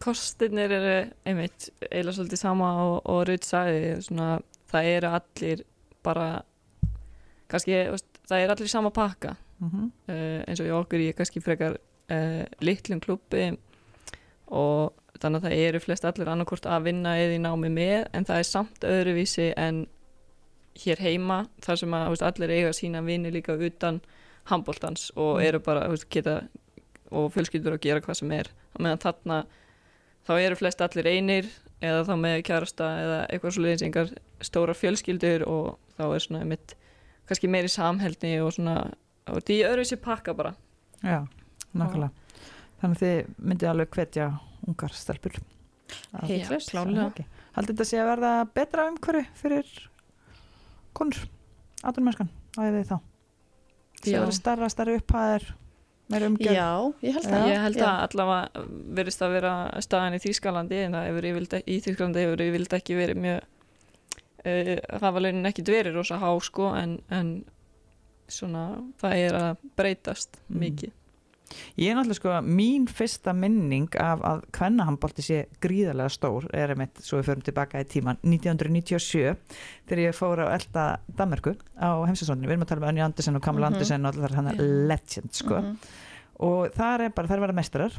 [0.00, 5.64] kostirnir eru einmitt eiginlega svolítið sama og, og Rutt sagði svona, það eru allir
[6.02, 6.42] bara
[7.48, 7.72] kannski,
[8.28, 10.12] það eru allir sama pakka Mm -hmm.
[10.12, 11.78] uh, eins og í okkur ég er kannski frekar
[12.10, 13.50] uh, litlum klubbi
[14.48, 18.26] og þannig að það eru flest allir annarkort að vinna eða í námi með en
[18.28, 19.86] það er samt öðruvísi en
[20.78, 24.00] hér heima þar sem að veist, allir eiga sína vini líka utan
[24.48, 25.46] handbóltans og Mm.
[25.48, 26.42] eru bara veist, geta
[27.10, 28.50] og fjölskyldur að gera hvað sem er.
[28.78, 29.38] Meðan þarna
[30.28, 31.46] þá eru flest allir einir
[31.80, 34.12] eða þá með kjærasta eða eitthvað svo leiðinsingar
[34.44, 36.74] stórar fjölskyldur og þá er svona mitt
[37.28, 38.92] kannski meiri samheldni og svona
[39.28, 40.54] og því öðruvísi pakka bara.
[41.02, 41.26] Já,
[41.82, 42.10] nákvæmlega.
[42.80, 44.26] Þannig að þið myndið alveg hvetja
[44.68, 45.38] ungar stelpur.
[46.14, 46.70] að- Hiklaust.
[46.70, 47.06] klárlega.
[47.06, 47.24] Ok.
[47.56, 49.70] Haldið þetta sé að verða betra umhverju fyrir
[50.94, 51.22] konur,
[51.82, 52.98] áttunumenskan, á ég við þá?
[54.02, 54.18] Sé Já.
[54.18, 55.48] að vera starra, starra upphæðir.
[56.08, 57.48] Já, ég held að.
[57.50, 58.62] Ég held að allavega
[58.96, 59.52] verðist að vera
[59.84, 63.42] staðan í Þýskalandi en það hefur yfirleitt, í Þýskalandi hefur yfirleitt ekki verið mjög
[64.48, 67.44] uh, hafa launin ekkit verið rosa há sko en, en
[68.28, 68.62] svona
[69.02, 70.58] það er að breytast Mm.
[70.62, 70.92] mikið
[71.78, 76.98] Ég er náttúrulega sko, mín fyrsta minning af að kvennahambolti sé gríðarlega stór er einmitt,
[77.00, 79.36] svo við förum tilbaka í tíman 1997,
[79.88, 80.84] þegar ég fór á Elda
[81.16, 83.74] Danmarku á heimsasóninu við erum að tala um Önni Andersen og Kamala Mhm.
[83.74, 84.60] Andersen og allar hann Já.
[84.92, 85.76] legend sko Mhm.
[86.40, 87.92] og það er bara, það er verða mestrar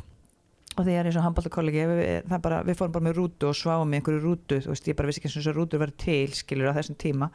[0.78, 3.56] og þegar ég er eins og handbóltakollegi við, er við fórum bara með rútu og
[3.56, 6.28] sváum með einhverju rútu, þú veist, ég bara vissi ekki eins og rútur verið til,
[6.38, 7.32] skilur á þessum tíma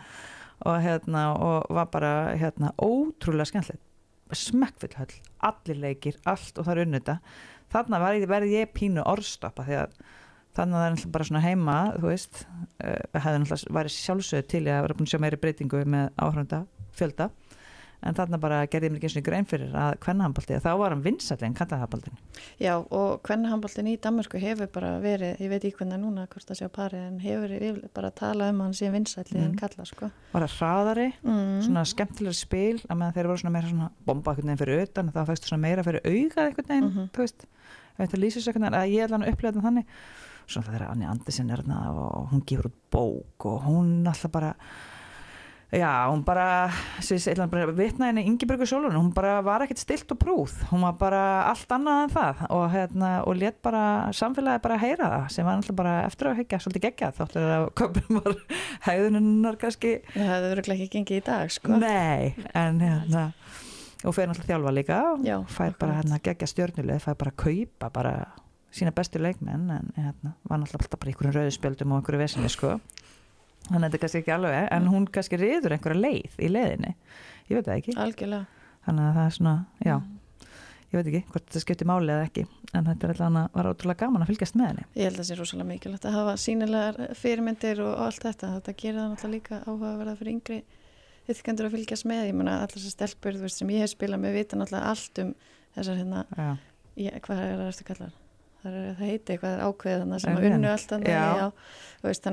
[0.65, 3.83] og hérna, og var bara hérna, ótrúlega skemmtilegt
[4.33, 7.17] smekkfull höll, allir leikir allt og það er unnita
[7.75, 9.97] þarna verði, verði ég pínu orðstoppa að
[10.55, 12.45] þannig að það er bara svona heima þú veist,
[12.85, 16.61] uh, hefði náttúrulega væri sjálfsögð til að vera búin að sjá meiri breytingu með áhrunda
[16.95, 17.31] fjölda
[18.05, 20.95] en þarna bara gerði ég mér ekki eins og grein fyrir að kvennahambaldi, þá var
[20.95, 22.19] hann vinsætli en kallahamaldin
[22.61, 26.61] Já, og kvennahamboltin í Danmarku hefur bara verið, ég veit ekki hvernig núna hvort það
[26.61, 29.45] sé á pari, en hefur bara að tala um hann sem vinsætli Mm.
[29.51, 30.11] en kalla, sko.
[30.33, 31.63] var það hraðari, Mm.
[31.67, 35.25] svona skemmtilega spil að meðan þeir voru svona meira svona bomba veginn fyrir utan, þá
[35.27, 37.11] fæstu svona meira fyrir augað einhvern veginn, Mhm.
[37.11, 37.47] þú veist
[37.99, 39.85] þetta lýsir sér veginn, að ég ætla hann að upplega þetta þannig
[40.47, 44.55] svona þegar Anni Andersen er og hún gefur út bók og hún alltaf bara
[45.75, 46.71] já, hún bara,
[47.51, 51.23] bara vitna henni Ingeborgu Sólun, hún bara var ekkert stilt og prúð, hún var bara
[51.51, 52.45] allt annað en það.
[52.55, 56.41] Og hérna, og let bara samfélagi bara heyra það, sem var alltaf bara eftir að
[56.43, 58.41] hekja, svolítið gegja, þáttur að köpum var
[58.89, 59.99] hegðuninnar kannski.
[60.15, 61.79] Það hefur örugglega ekki gengið í dag, sko.
[61.83, 63.29] Nei, en hérna
[64.05, 64.97] og fyrir náttúrulega þjálfa líka
[65.39, 68.15] og fær bara hérna gegja stjörnuleg fær bara kaupa bara
[68.75, 72.75] sína bestu leikmenn en hérna var alltaf bara einhverjum rauðspjöldum og einhverju vesinni sko
[73.69, 76.93] þannig að þetta er kannski ekki alveg en hún kannski riður einhverja leið í leiðinni
[77.49, 78.69] ég veit það ekki, Algjörlega.
[78.89, 79.55] þannig að það er svona
[79.85, 79.97] já,
[80.91, 84.01] ég veit ekki hvort þetta skiptir máli eða ekki en þetta er alltaf var ótrúlega
[84.03, 86.99] gaman að fylgjast með henni Ég held að það sé rosalega mikilvægt að hafa sínilegar
[87.21, 88.51] fyrirmyndir og allt þetta.
[88.57, 90.59] Þetta gerir það náttúrulega líka áhugaverða fyrir yngri
[91.35, 92.25] yfkendur að fylgjast með.
[92.31, 95.33] Ég meina allar þessar stelpur sem ég hef spilað með vita náttúrulega allt um
[95.77, 96.25] þessar hérna,
[96.99, 98.19] ég, hvað er eftir kallar?
[98.65, 100.67] Það, er, það heiti eitthvað ákveð þannig sem að unnu hann?
[100.73, 101.09] allt þannig,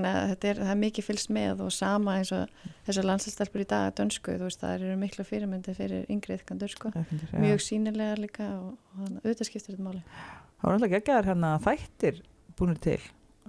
[0.08, 3.88] að þetta er, er mikið fylgst með og sama eins og þessar landslæstelpur í dag
[3.90, 6.38] að dönsku, þú veist, það eru miklu fyrirmyndi fyrir yngri
[6.72, 6.92] sko.
[6.96, 7.04] já.
[7.36, 10.04] Mjög sínilegar líka og, og þannig, auðvitað skiptir þetta máli.
[10.62, 12.22] Það var alltaf geggjaðar hérna þættir
[12.60, 13.00] búinir til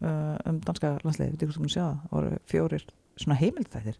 [0.02, 2.86] uh, um danska landsliði, við að sjá það, það voru fjórir
[3.22, 3.98] svona heimildþættir.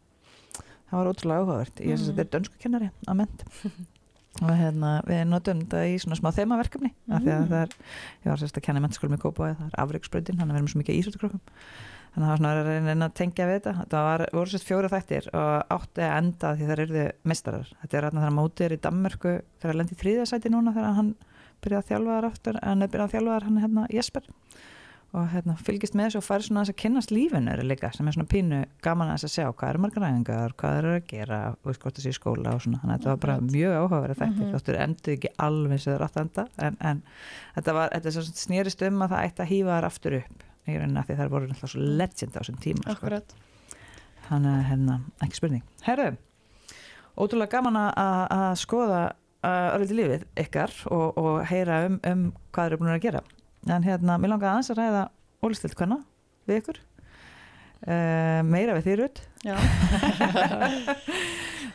[0.93, 1.80] Það var ótrúlega áhugavert.
[1.87, 2.16] Ég syns að Mhm.
[2.18, 3.45] þetta er dönsku kennari að ment.
[4.41, 7.49] og hérna, við notum þetta í svona smá þemaverkefni af því að Mm.
[7.53, 7.72] það er,
[8.24, 10.62] ég var sérst að kenna í mentaskólum í Kópaði, það er afriksbröndin, þannig að við
[10.62, 11.43] erum svo mikið ísöldurkrokkum.
[12.12, 13.85] Þannig að það var svona að reyna að tengja við þetta.
[13.93, 17.68] Það var, voru sérst fjóra þættir og átti að enda því það eru mistarar.
[17.83, 20.97] Þetta er hérna þegar mótið er í Danmörku þegar að lendi í þriðasæti núna þegar
[20.99, 21.14] hann
[21.62, 24.28] byrjaði að þjálfa þar aftur en byrjaði að þjálfa þar hann hérna Jesper
[25.12, 28.28] og hérna fylgist með þessu og færi svona að kynnast lífinu líka sem er svona
[28.32, 31.68] pínu gaman að þess að sjá hvað eru margar ræðingar, hvað eru að gera og
[31.68, 32.80] veist hvort sé í skóla og svona.
[32.80, 34.46] Þannig að þetta var bara mjög áhugaverið þættir.
[34.46, 34.54] Mhm.
[34.56, 37.02] þáttur endur ekki alveg sem það er átt að enda en, en
[37.58, 40.76] þetta var, þetta er snýrist um að það ætti að hýfa þar aftur upp í
[40.78, 43.06] rauninni af því það voru náttúrulega svo legend á þessum tíma sko.
[44.30, 44.96] Þannig að hérna,
[45.26, 45.62] ekki spurning.
[45.82, 46.08] Herru,
[47.18, 49.02] ótrúlega gaman að- að að skoða
[49.44, 52.20] örlítið lífið ykkar og, og heyra um, um
[52.54, 53.20] hvað eru búin að gera
[53.70, 55.02] en hérna, mér langaði aðeins að ræða
[55.46, 55.98] ólistilt hvenna
[56.48, 59.56] við ykkur uh, meira við þýrut Já,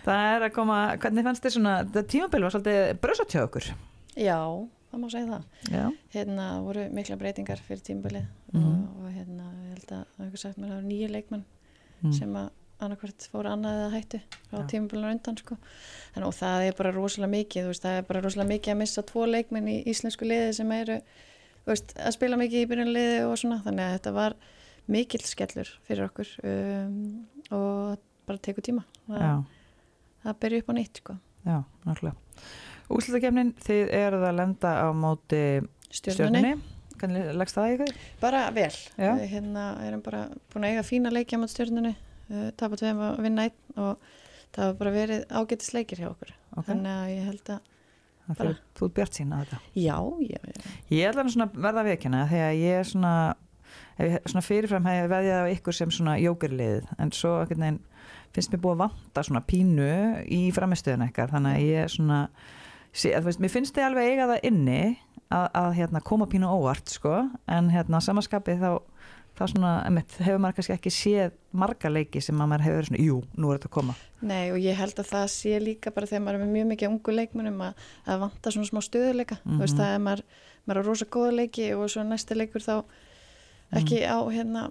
[0.06, 3.66] það er að koma, hvernig fannst þið svona það tímabil var svolítið brösat hjá okkur
[4.18, 4.38] já,
[4.92, 5.44] það má segja það
[5.78, 5.84] já,
[6.16, 8.64] hérna voru mikla breytingar fyrir tímabilið Mhm.
[8.64, 11.42] og, og hérna ég held að það hefur sagt mér að það voru nýju leikmenn
[12.00, 12.12] mm.
[12.16, 12.46] sem að
[12.78, 14.60] annarkvært fóru annað eða hættu Já.
[14.72, 15.56] tímabilið undan sko.
[16.14, 19.02] Þannig, og það er bara rosalega mikið veist, það er bara rosalega mikið að missa
[19.10, 20.96] tvo leikmenn í íslensku liði sem eru
[21.68, 24.38] veist, að spila mikið í byrjunliði og svona þannig að þetta var
[24.88, 26.98] mikill skellur fyrir okkur um,
[27.56, 29.44] og bara tekur tíma það,
[30.24, 31.18] það byrju upp á nýtt sko.
[31.48, 31.58] já,
[31.88, 32.16] náttúrulega
[32.88, 35.44] úslutakefnin, þið eruð að lenda á móti
[35.92, 36.56] stjórnunni
[36.98, 37.96] hvernig leggst það í ykkur?
[38.22, 39.12] bara vel Já.
[39.20, 41.94] við hérna erum bara búin að eiga fína leikja mot stjórnunni
[42.32, 44.08] uh, tapa tveim að vinna einn og
[44.56, 46.72] það hafa bara verið ágætis leikir hjá okkur Okay.
[46.72, 47.66] þannig að ég held að
[48.28, 49.98] Þú ert bjart sína þetta já,
[50.28, 50.72] já, já.
[50.92, 53.14] Ég ætla að verða veikina þegar ég er svona,
[54.28, 57.80] svona fyrirfram hef ég veðjað á ykkur sem svona jókerlið en svo veginn
[58.36, 59.92] finnst mér búið að vanta svona pínu
[60.34, 62.22] í framistöðun ekkar þannig að ég er svona
[62.92, 64.82] sé, að, þú veist, mér finnst þið alveg eiga það inni
[65.28, 67.16] að, að hérna, koma pínu óvart sko
[67.52, 68.70] en hérna samaskapið þá
[69.38, 73.04] þá svona, emitt, hefur maður kannski ekki séð marga leiki sem að maður hefur svona,
[73.06, 76.08] jú, nú er þetta að koma Nei og ég held að það sé líka bara
[76.10, 77.74] þegar maður er með mjög mikið ungu leikmunum að,
[78.08, 79.56] að vanta svona smá stöðuleika Mhm.
[79.58, 80.24] þú veist það er maður,
[80.68, 82.84] maður er rosa góða leiki og svo næsti leikur þá
[83.78, 84.10] ekki Mhm.
[84.10, 84.62] á hérna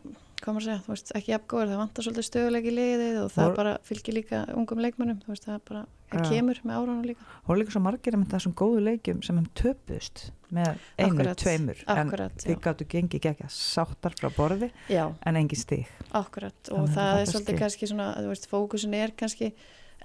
[0.43, 3.17] hvað maður að segja, þú veist, ekki jafn góður það vantar svolítið stöðuleiki í liðið
[3.25, 6.81] og það Vor- bara fylgir líka ungum leikmunum þú veist það bara, það kemur með
[6.81, 7.29] árunum líka.
[7.47, 11.81] Og líka svo margir um þessum góðu leikjum sem þeim töpust með einu, Akkurat, tveimur.
[11.87, 16.71] En Akkurat, já, þið gáttu gengið gegja sáttar frá borði já, en engin stík akkurat
[16.71, 19.51] og Þannig að það er svolítið kannski svona, veist, fókusin er kannski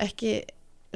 [0.02, 0.39] ekki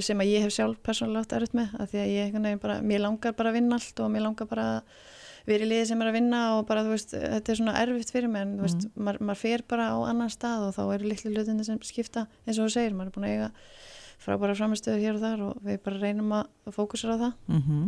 [0.01, 2.79] sem að ég hef sjálf persónulega átt erut með, að því að ég veginn bara,
[2.83, 4.97] mér langar bara að vinna allt og mér langar bara að
[5.45, 8.11] vera í liði sem er að vinna og bara, þú veist, þetta er svona erfitt
[8.11, 11.11] fyrir mig en, þú veist, maður, maður fer bara á annan stað og þá eru
[11.11, 13.49] litlu hlutinni sem skipta eins og þú segir, maður er búin að eiga
[14.25, 17.37] frábæra framistöðu hér og þar og við bara reynum að fókusera á það.
[17.53, 17.85] mm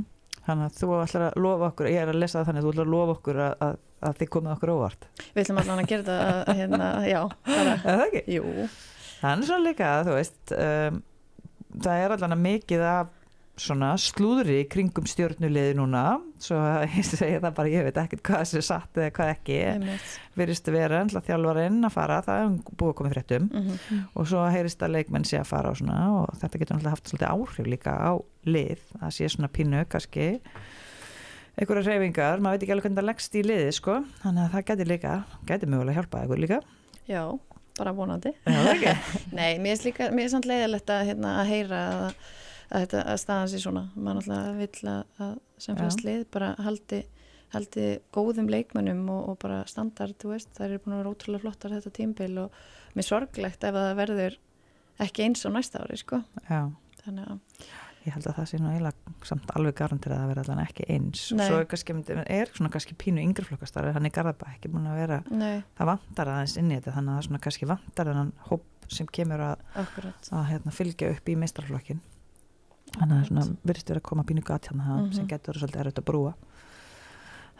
[0.47, 2.71] þannig að þú ætlar að lofa okkur ég er að lesa það þannig að þú
[2.73, 3.73] ætlar að lofa okkur að, að,
[4.07, 7.19] að þið komið okkur óvart Við ætlum allan að gera þetta, að, hérna, já,
[7.49, 8.21] bara, er það ekki?
[8.37, 8.67] jú,
[9.17, 11.01] það er líka, þú veist um,
[11.83, 13.16] það er allan að mikið af
[13.61, 16.03] svona slúðri kringum stjórnulegði núna
[16.41, 19.57] svo að ég segi það bara, ég veit ekkert hvað þessi satt eða hvað ekki
[19.71, 20.13] einmitt.
[20.37, 24.43] virðist vera ennlega þjálfarinn að fara það er búið að koma fréttum Mm og svo
[24.49, 27.67] heyrist að leikmenn sé að fara og svona og þetta getur náttúrulega haft svolítið áhrif
[27.69, 28.11] líka á
[28.47, 30.27] lið, það sé svona pínu kannski
[31.57, 34.65] einhverja reyfingar, maður veit ekki alveg hvernig það leggst í liði sko, þannig að það
[34.71, 35.13] getur líka
[35.49, 36.59] getur mögulega hjálpað ykkur líka
[37.07, 37.23] Já,
[37.79, 38.33] bara vonandi.
[38.43, 38.97] Já?
[39.37, 42.25] Nei, mér er líka, mér samt leiðilegt að, hérna, að heyra að,
[42.69, 43.85] að, þetta, að staðan sér svona.
[43.95, 47.01] Man alltaf vill að, sem flest lið bara haldi,
[47.55, 51.95] haldi góðum leikmönnum og, og bara standard, það eru búin að vera ótrúlega flottar þetta
[51.95, 52.61] tímbil og
[52.97, 54.39] mér sorglegt ef það verður
[55.03, 56.23] ekki eins á næsta ári, sko.
[56.47, 57.67] Þannig að,
[58.07, 60.87] ég held að það sé nú eiginlega samt alveg garantir að það vera allan ekki
[60.91, 61.23] eins.
[61.31, 61.45] Og Nei.
[61.47, 61.95] svo er kannski,
[62.25, 65.91] er svona kannski pínu yngri flokkastar, hann er Garðabæ ekki búin að vera, nei, það
[65.93, 69.43] vantar aðeins inn í þetta þannig að það svona kannski vantar þennan hóp sem kemur
[69.43, 71.99] að, að hérna, fylgja upp í meistarflokkin
[72.95, 75.11] þannig að það svona virðist vera að koma pínu gat hérna Mhm.
[75.13, 76.33] sem getur verið svolítið erfitt að brúa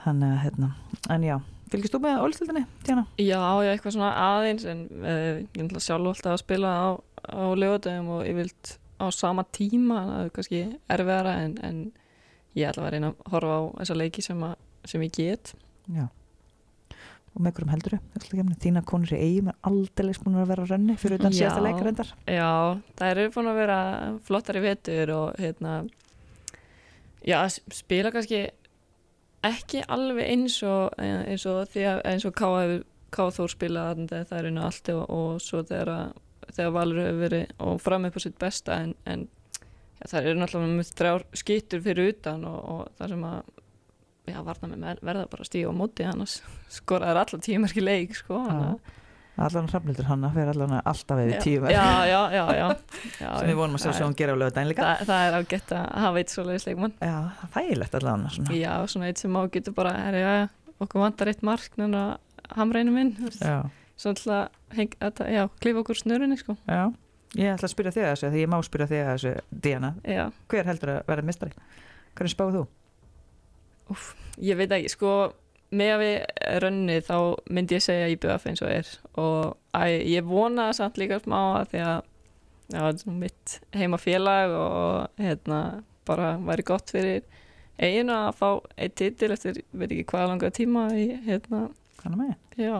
[0.05, 0.69] þannig að hérna,
[1.09, 1.37] en já
[1.71, 3.05] fylgist þú með ólstildinni, Tjana?
[3.19, 6.87] Já, já, eitthvað svona aðeins en uh, ég náttúrulega sjálf alltaf að spila á,
[7.27, 11.81] á lögadöfum og ég vilt á sama tíma, það er kannski erfiðara en, en
[12.55, 14.55] ég ætla að reyna að horfa á þessa leiki sem, að,
[14.85, 15.53] sem ég get.
[15.91, 16.07] Já
[17.37, 18.43] og með hverjum heldur þú?
[18.65, 22.11] Þína konur í eigum er aldrei búin að vera að renni fyrir utan síðasta leikarendar
[22.25, 22.49] Já,
[22.97, 23.79] það eru búin að vera
[24.27, 25.75] flottari vetur og hérna
[27.27, 27.39] já,
[27.73, 28.43] spila kannski
[29.47, 33.89] ekki alveg eins og eins og, því að, eins og Ká hefur Ká Þór spilað
[33.93, 37.21] þarna þegar það er inn á allt og, og svo þegar, að- þegar Valur hefur
[37.21, 39.27] verið og fram upp á sitt besta en, en
[40.01, 43.53] já, það eru náttúrulega með þrjár skýtur fyrir utan og, og það sem að
[44.27, 46.39] já, varna með verða bara stíga á móti annars
[46.73, 48.41] skoraður allar tímarki leik sko,
[49.37, 52.67] allan hrafnildur hanna fyrir allan alltaf við tíu já, já, já, já,
[53.23, 54.85] já sem við vonum að sjá svo hún gera á lögudaginn líka.
[54.85, 56.95] það, það er ágætt að hafa eitt svoleiðis leikmann.
[56.99, 58.55] Já, það er þægilegt allan svona.
[58.57, 62.13] já, svona eitt sem á getur bara herri, já, okkur vantar eitt mark en að
[62.57, 63.43] hamreinu minn þú veist.
[65.33, 66.57] já, klifa okkur snurunni sko.
[66.67, 66.87] já
[67.35, 69.93] ég ætla að spyrja þig að þessu því ég má spyrja þig að þessu Diana,
[70.07, 71.57] já, hver heldur að vera mistari
[72.17, 72.65] hvernig spáðu þú?
[74.43, 75.13] Ég veit ekki, sko
[75.77, 76.17] með að við
[76.63, 77.15] rönni þá
[77.51, 78.91] myndi ég segja IBF eins og er.
[79.19, 81.97] Og æ, ég vona samt líka smá að því að
[82.71, 85.61] já, er svona mitt heima félag og hérna
[86.07, 87.25] bara væri gott fyrir
[87.77, 88.47] eiginu að fá
[88.79, 91.67] eitt titil eftir, veit ekki hvað langa tíma í hérna,
[92.57, 92.79] já,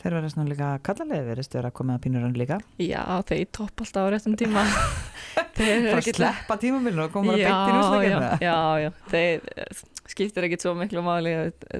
[0.00, 2.56] Þeir verða svona líka kallalegi veriðst vera að koma að pínur hann líka.
[2.80, 4.62] Já, þeir topp alltaf á réttum tíma.
[5.58, 9.44] Þeir Bara ekkert- sleppa tímamilinu og koma já, beint í já, núsleikinu já, já, þeir
[9.60, 9.82] eh,
[10.12, 11.34] skiptir ekkit svo miklu máli.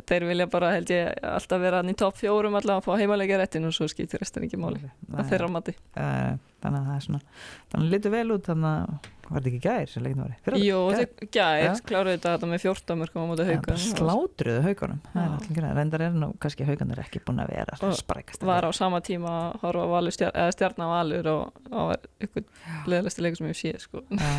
[0.08, 3.68] Þeir vilja bara held ég alltaf vera í topp fjórum allavega að fá heimalega réttin
[3.68, 5.76] og svo skiptir restin ekki máli að þeirra mati.
[5.98, 7.22] Eh, Þannig að það er svona
[7.70, 10.78] Þannig að litur vel út þannig að var þetta ekki gær sem leikinu var Jú,
[10.90, 11.82] þeir gæðir, Já.
[11.86, 14.64] kláruðu þetta þetta með 14 mörgum á móti hauka Slátruðu
[15.04, 18.46] Það er alltaf ekki Reyndar er nú kannski hauganir ekki búin að vera Og sprækast
[18.50, 21.82] var á sama tíma að horfa eða stjarnar valur og á
[22.26, 22.46] ykkur
[22.90, 24.02] leðalasti leikur sem ég séð sko.
[24.10, 24.32] Já,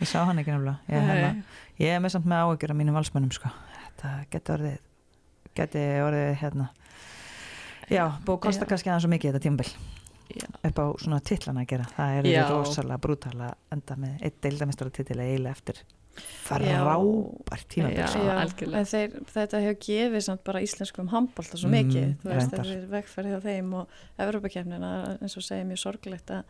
[0.00, 1.42] Ég sá hann ekki nefnilega
[1.78, 3.50] Ég, er með samt með áhyggjur af mínum valsmönnum sko.
[3.86, 4.78] Þetta geti orðið
[5.58, 6.68] geti orðið hérna
[7.88, 8.68] Já, búið að kosta Já.
[8.72, 9.70] kannski aðeins svo mikið þetta tímabil
[10.38, 10.48] Já.
[10.68, 12.42] upp á svona titlana að gera það er Já.
[12.52, 15.80] rosalega brútala enda með eitt deildamistara titil eiginlega eftir
[16.18, 16.82] Já.
[16.82, 18.08] frábært tímabil Já.
[18.52, 18.66] sko.
[18.92, 22.66] þeir, þetta hefur gefið samt bara íslenskum handbólta svo Mm, mikið þú veist, reyndar.
[22.66, 26.42] það er vegferð hjá þeim og Evrópakefnina, eins og segja mjög sorglegt að,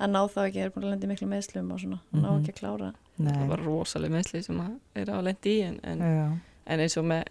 [0.00, 2.38] að ná þá ekki, er búin að lenda í miklu meðslum og svona, ná Mhm.
[2.40, 5.80] ekki að klára það Nei, var rosalega meðsli sem að er á lendi í en,
[5.84, 6.02] en,
[6.66, 7.24] en eins og með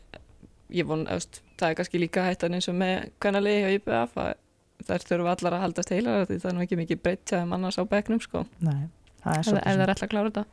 [0.69, 4.33] ég von, eðst, það er kannski líka hættan eins og með kannalegi IBF að
[4.85, 7.79] þær þurfa allar að haldast heilar því það er nú ekki mikið breytt hjá annars
[7.81, 8.85] á bekknum sko, nei
[9.23, 10.45] það er, það svona, er alltaf að klára þetta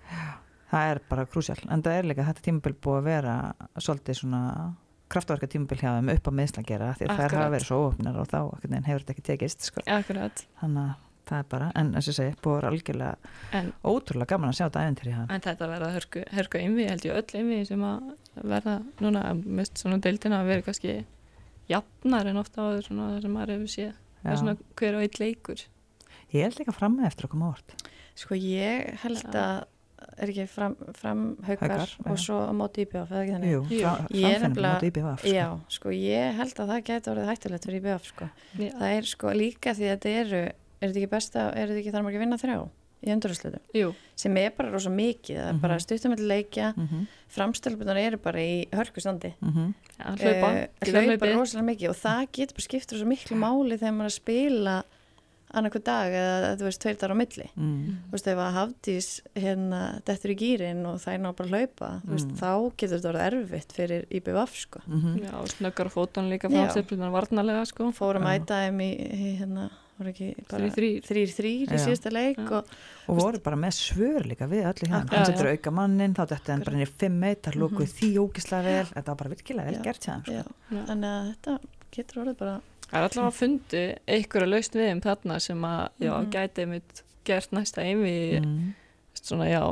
[0.73, 3.37] það er bara krúsjál en það er líka þetta tímabil búið að vera
[3.79, 4.41] svolítið svona
[5.13, 7.37] kraftverka tímabil hjá þeim upp á meðsla að gera því að þær Akkurat.
[7.39, 8.39] hafa verið svo opnar og þá
[8.89, 9.85] hefur þetta ekki tekist sko.
[9.87, 10.43] Akkurat.
[10.59, 10.95] þannig að
[11.27, 14.53] það er bara, en eins og ég segi, búið að vera algjörlega en, ótrúlega gaman
[14.53, 15.31] að sjá þetta æventyri það.
[15.37, 18.11] en þetta verða hörku, hörku einvi held ég öll einvi sem að
[18.55, 19.23] verða núna,
[19.61, 20.97] mest svona deildina að vera kannski
[21.69, 25.07] jafnar en ofta á svona það sem maður hefur séð það er svona hver og
[25.07, 25.65] eitt leikur
[26.35, 27.73] Ég held líka fram með eftir að koma óvart.
[28.19, 29.65] Sko ég held að
[30.21, 33.53] er ekki fram, fram haukar og svo á móti IBF, eða ekki þannig?
[33.53, 35.23] Jú, er framfinnum nefnilega- móti IBF.
[35.23, 35.31] Sko.
[35.37, 35.47] Já,
[35.77, 38.29] sko ég held að það gæti orðið hættulegt fyrir IBF sko.
[38.59, 38.71] Já.
[38.75, 40.43] Það er sko líka því að þetta eru,
[40.81, 42.59] er þetta ekki besta, er þetta ekki þar maður ekki að vinna þrjá
[43.07, 43.61] í endurhúslutum?
[43.77, 45.61] Jú, Sem er bara rosa mikið, það er Mhm.
[45.61, 49.35] bara stuttumilli leikja, Mm -hmm, framstöldbunar eru bara í hörkustandi.
[49.43, 53.79] mm ja, hlaupa, geta hlaupa rosalega mikið og það getur bara skiptur svo miklu máli
[53.79, 54.83] þegar maður er að spila
[55.55, 57.97] annarkur dag eða þú veist tveir dagar á milli mm.
[58.11, 61.53] þú veist ef að Hafdís hérna dettur í gýrin og það er ná bara að
[61.55, 62.37] hlaupa þú veist, Mm.
[62.37, 66.49] þá getur þetta orðið erfitt fyrir IBVF sko Mm Já, og snöggar á fótunum líka
[66.51, 66.67] Já.
[66.67, 68.27] framstöflunar varnarlega sko fórum Já.
[68.27, 71.01] að æta þeim í, í hérna voru ekki bara Þrír, þrír.
[71.07, 72.51] þrýr þrýr í síðasta leik Já.
[72.59, 72.65] og
[73.09, 75.11] Og voru bara með svör líka við öllu hérna.
[75.13, 78.11] Hann setur auka mannin, þá dætti hann bara inn í 5 meitt, það lókuð því
[78.23, 78.87] ógislega vel.
[78.95, 79.83] Þetta var bara virkilega vel Já.
[79.83, 80.33] gert Sko.
[80.33, 80.43] Já.
[80.91, 81.59] þannig að þetta
[81.97, 85.89] getur orðið bara Það er allavega að fundi einhverja lausn við um þarna sem að,
[85.99, 86.31] já, Mhm.
[86.31, 88.75] gæti mitt gert næsta einvi, Mm.
[89.15, 89.63] svona, já,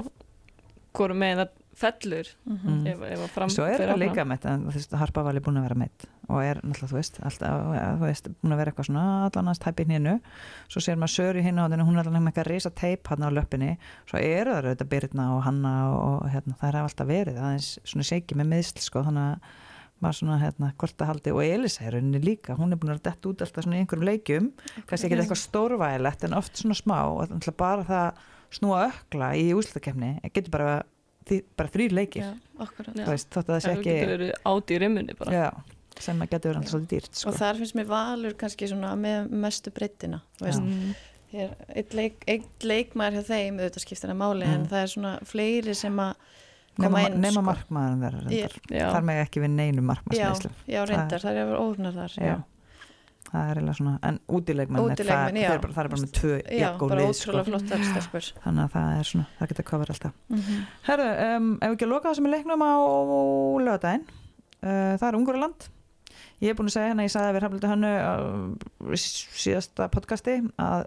[0.94, 1.48] hvorum megin það
[1.78, 2.28] fellur.
[2.48, 2.86] Mm.
[2.90, 4.02] ef, ef að fram Svo er þetta áfram.
[4.04, 6.90] líka meitt, en þú veist, Harpa var alveg búin að vera meitt og er náttúrulega,
[6.92, 10.14] þú veist, alltaf, ja, þú veist, búin að vera eitthvað svona allan aðeins tæpi hínu,
[10.72, 13.28] svo sér maður Söru hinn á hún er allan með eitthvað risa teip hann á
[13.28, 13.74] löppinni,
[14.08, 17.70] svo eru það auðvitað Birna og Hanna og, og hérna, það er alltaf verið aðeins
[17.84, 19.52] svona seiki með miðsl, sko, þannig að
[20.04, 23.04] maður svona, hérna, hvort að haldi og Elisa er rauninni líka, hún er búin að
[23.06, 24.48] detta út alltaf svona í einhverjum leikjum,
[24.88, 30.16] kannski ekki eitthvað stórvægilegt en oft svona smá og bara það snúa ökla í úslutakefni
[30.34, 30.74] getur bara,
[31.28, 32.32] því, bara þrýr leikir já,
[32.94, 33.06] Já.
[33.08, 35.32] veist, þótt að það sé ekki áti í rimmunni bara.
[35.32, 35.48] já,
[36.04, 37.30] sem að getur verið svolítið dýrt sko.
[37.30, 40.54] og þar finnst mér valur kannski svona með mestu breyttina Já.
[40.60, 40.94] Mm.
[41.34, 44.68] Eitt, leik, eitt leikmaður hjá þeim auðvitað skiptir það máli en Mm.
[44.70, 46.14] það er svona fleiri sem að
[46.78, 47.42] nema, koma inn nema sko.
[47.48, 51.42] markmaðurinn þeirra reyndar Já, þar með ekki við neinum já, markmaðsmeðslum já, reyndar, það er
[51.42, 52.36] að vera óhugnar þar já.
[53.34, 55.04] Það er eiginlega svona en útilegmenn það,
[55.34, 58.24] þeir það er bara með tvö já, jafngóð bara lið ótrúlega sko.
[58.46, 60.18] þannig að það er svona, það getur cover alltaf.
[60.30, 60.42] Mm
[60.88, 62.74] Herðu, um, ef við ekki að loka það sem er leiknum á
[63.68, 65.70] lögadaginn uh, það er Ungurland
[66.42, 70.34] ég er búin að segja hérna, ég sagði að við hafnildi hannu uh, síðasta podcasti
[70.60, 70.84] að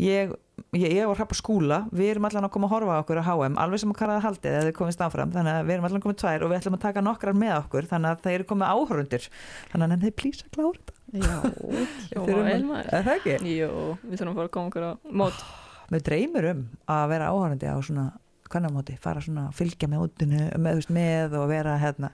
[0.00, 0.34] ég,
[0.76, 1.80] ég, ég var hrapp á skúla.
[1.94, 4.26] Við erum allan að koma að horfa á okkur á HM alveg sem að karaða
[4.26, 5.32] haldið eða þið komist áfram.
[5.34, 7.90] Þannig að við erum allan komið tvær og við ætlum að taka nokkrar með okkur
[7.94, 9.28] þannig að það eru komið áhörundur
[9.72, 11.36] þannig að nefnir plís að klára þetta já,
[12.14, 12.92] Jó, að- vel maður.
[12.98, 13.36] Er það ekki?
[13.54, 13.70] Jú,
[14.04, 14.92] við þurfum að fara að koma okkur á
[15.22, 15.42] mót.
[15.88, 18.06] Mér dreymir um að vera áhörundi á svona
[18.52, 22.10] kannamóti, fara svona að fylgja með útinu, með, með og vera hérna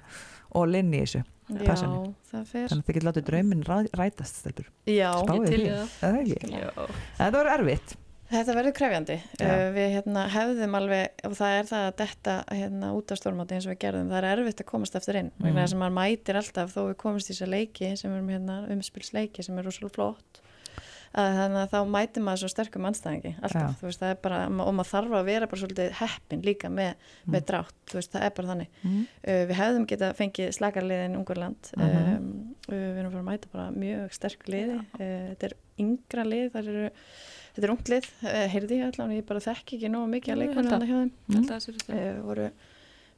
[0.54, 4.68] og linni í þessu það fer þannig að þið getur látið drauminn ræ- rætast stelpur.
[4.88, 5.90] já, Spáið Ég til í það.
[6.00, 6.52] Er það ekki?
[6.54, 6.70] Já.
[6.78, 7.94] En Þetta var erfitt
[8.34, 12.92] þetta verður krefjandi uh, við hérna hefðum alveg og það er það að detta hérna
[12.98, 15.54] út af stórmáti eins og við gerðum, það er erfitt að komast eftir inn Mm.
[15.58, 19.44] þess að maður mætir alltaf þó við komast í þessa leiki sem erum hérna umspilsleiki
[19.44, 20.40] sem er rosalega flott
[21.14, 24.88] að þannig að þá mætir maður svo sterkum anstæðingi alltaf, veist, er bara og maður
[24.90, 26.96] þarf að vera bara svolítið heppin líka með,
[27.28, 27.46] með Mm.
[27.52, 28.96] drátt, veist, það er bara þannig mm.
[29.28, 32.16] uh, við hefðum geta fengið slagarliðin Ungurland Mhm.
[32.16, 34.78] um, Uh, við erum fara að mæta bara mjög sterk liði.
[34.96, 35.54] Þetta er
[35.84, 36.84] yngra lið, það eru,
[37.54, 40.40] þetta er ungt lið, uh, heyrði ég allavega, ég bara þekki ekki nógu mikið að
[40.42, 41.12] leikmanna hjá þeim.
[41.44, 42.48] Að uh, voru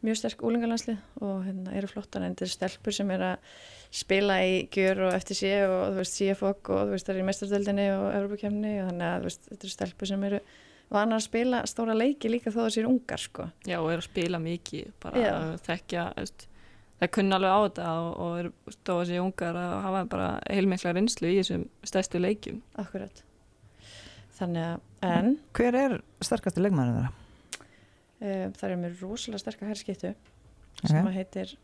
[0.04, 3.50] mjög sterk úlingalandslið og hérna, eru flottar en þetta eru stelpur sem er að
[3.96, 7.26] spila í gjör og sé og þú veist CFOG og þú veist það er í
[7.30, 10.40] mestartöldinni og Evropakemni og þannig að veist þetta eru stelpur sem eru
[10.92, 13.48] vanar að spila stóra leiki líka þó það sér ungar sko.
[13.66, 15.30] Já, og er að spila mikið, bara Já.
[15.32, 16.46] að þekkja, veist,
[17.00, 20.94] það kunna alveg á þetta og, og er stóða sér ungar að hafa bara heilmikla
[20.94, 22.62] reynslu í þessum stærstu leikjum.
[22.78, 23.25] Akkurat.
[24.36, 24.80] Þannig að
[25.10, 27.12] en Hver er sterkasti leikmæður þeirra?
[28.20, 30.10] uh, það er með rosalega sterka herskiptu
[30.76, 30.90] Ok.
[30.90, 31.54] sem að heitir,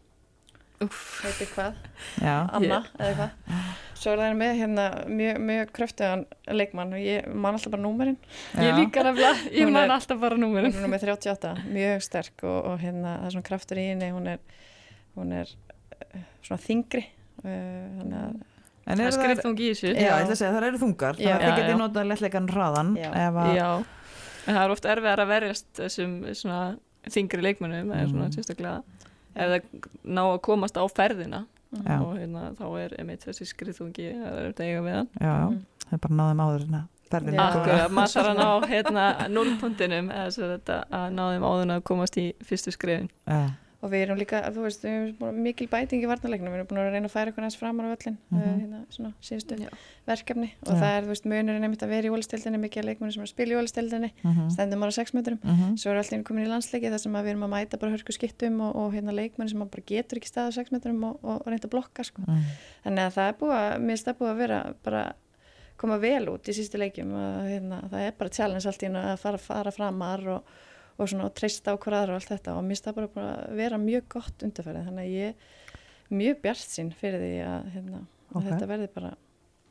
[0.83, 1.75] Úff, heitir hvað?
[2.18, 3.75] Já, Anna eða eitthvað.
[4.03, 6.23] Svo er það með hérna mjög, mjög kröftuðan
[6.59, 8.16] leikmann og ég man alltaf bara númerinn.
[8.57, 10.75] ég líka nefnilega, ég Hún man er- alltaf bara Hún númerinn.
[10.75, 14.27] er með 38, mjög sterk og, og hérna það er svona kraftur í henni, hún
[14.33, 14.41] er,
[15.14, 15.53] hún er
[16.01, 17.05] eh, svona þingri.
[17.45, 18.35] Uh, þannig að
[18.83, 19.89] Það er þær, skrift hún í þessu.
[19.95, 21.35] já, ég ætla að segja, það eru þungar, Já.
[21.39, 21.76] að getið já.
[21.83, 23.11] notað lettleikan hraðan Já.
[23.12, 23.85] að,
[24.47, 26.61] en það er oft erfiðar að verjast þessum svona
[27.09, 28.33] þingri leikmönnum eða svona Mhm.
[28.35, 28.83] sérstaklega
[29.37, 29.62] ef það
[30.05, 32.01] ná að komast á ferðina Já.
[32.03, 35.62] og hérna, þá er einmitt þessi skriðþungi að það þetta eiga við hann já, Mm.
[35.87, 37.41] það er bara náðum áður en að ferðin Já.
[37.41, 37.62] er komin.
[37.62, 41.83] Akkurat, maður þarf að ná hérna nullpuntinum eða svo þetta að ná þeim áðun að
[41.85, 43.51] komast í fyrstu skriðin Já,
[43.83, 46.61] Og við erum líka, þú veist, við erum búin að mikil bæting í varnarleiknum, við
[46.61, 48.39] erum búin að reyna að færa okkur næst framar á öllin, Mhm.
[48.39, 49.68] uh, hérna, svona síðustu Já.
[50.07, 50.78] verkefni og Já.
[50.83, 53.26] það er, þú veist, munurinn einmitt að vera í ólistildinni, mikið að leikmunni sem er
[53.26, 56.53] að spila í ólistildinni, mhm, stendum ára 6 metrum, mhm, svo er allir komin í
[56.53, 59.51] landsleiki þar sem að við erum að mæta bara hörku skiptum og, og hérna leikmunni
[59.51, 62.05] sem að bara getur ekki stað á 6 metrum og, og, og reynda að blokka,
[62.07, 62.22] sko.
[62.22, 62.47] mhm.
[62.87, 65.05] Þannig að það er búið að, mér finnst það búið að vera bara
[65.83, 69.16] koma vel út í sístu leikjum að hérna, það er bara challenge allt í að
[69.18, 70.45] fara, fara framar og,
[70.99, 72.55] og svona og treysta á hver aðra og allt þetta.
[72.59, 76.16] Og mér finnst það bara, bara að vera mjög gott undarfærið þannig að ég er
[76.22, 78.01] mjög bjart sín fyrir því að, hérna,
[78.32, 78.49] að Ok.
[78.51, 79.12] þetta verði bara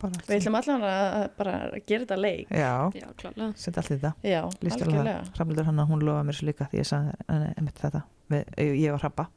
[0.01, 1.51] Bara við ætlum allan að, að bara
[1.85, 2.47] gera þetta leik.
[2.49, 3.49] Já, Já, klálega.
[3.53, 4.11] Setja allt í þetta.
[4.25, 4.87] Já, Líst það.
[4.87, 5.19] algjörlega.
[5.35, 8.01] Hrafnildur hann hún lofaði mér svo líka því ég sagði henni einmitt þetta.
[8.33, 8.49] Við,
[8.81, 9.27] ég var hrabba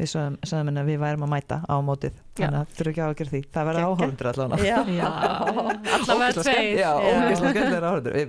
[0.00, 0.36] við sagðum,
[0.68, 2.14] henni að við værum að mæta á mótið.
[2.40, 3.40] Þannig að þurfa ekki á að gera því.
[3.54, 4.00] Það verða Geggjað.
[4.00, 4.60] áhórundur allavega.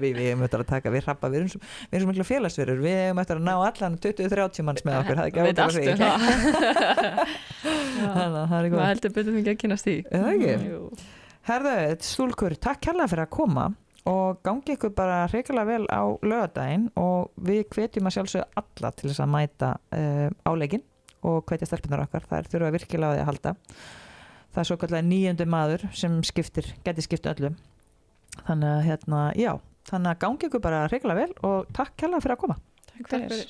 [0.02, 2.80] Við, erum eftir að taka, við hrabba, við erum svo, við erum svo mikla félagsverður,
[2.84, 5.42] við erum eftir að ná allan 20-30 manns með okkur, það er ekki
[5.78, 5.86] því.
[5.92, 6.12] um það.
[7.62, 9.96] Þannig að það er Maður góð heldur betur mikið að kynast því?
[10.68, 10.80] Jú.
[11.48, 11.76] Herðu,
[12.06, 13.66] stúlkur, takk kærlega fyrir að koma
[14.10, 19.08] og gangi ykkur bara hreikalega vel á lögadaginn og við hvetjum að sjálfsögðu alla til
[19.12, 20.84] þess að mæta uh, áleikin
[21.28, 23.54] og hvetja stelpunar okkar, það er þurfa virkilega á því að halda.
[24.52, 27.56] Það er svo kallega nýjöndu maður sem skiptir, geti skipt öllum
[28.48, 29.54] þannig að hérna, já.
[29.90, 32.58] Þannig að gangi ykkur bara hreikalega vel og takk kærlega fyrir að koma.
[32.92, 33.50] Takk fyrir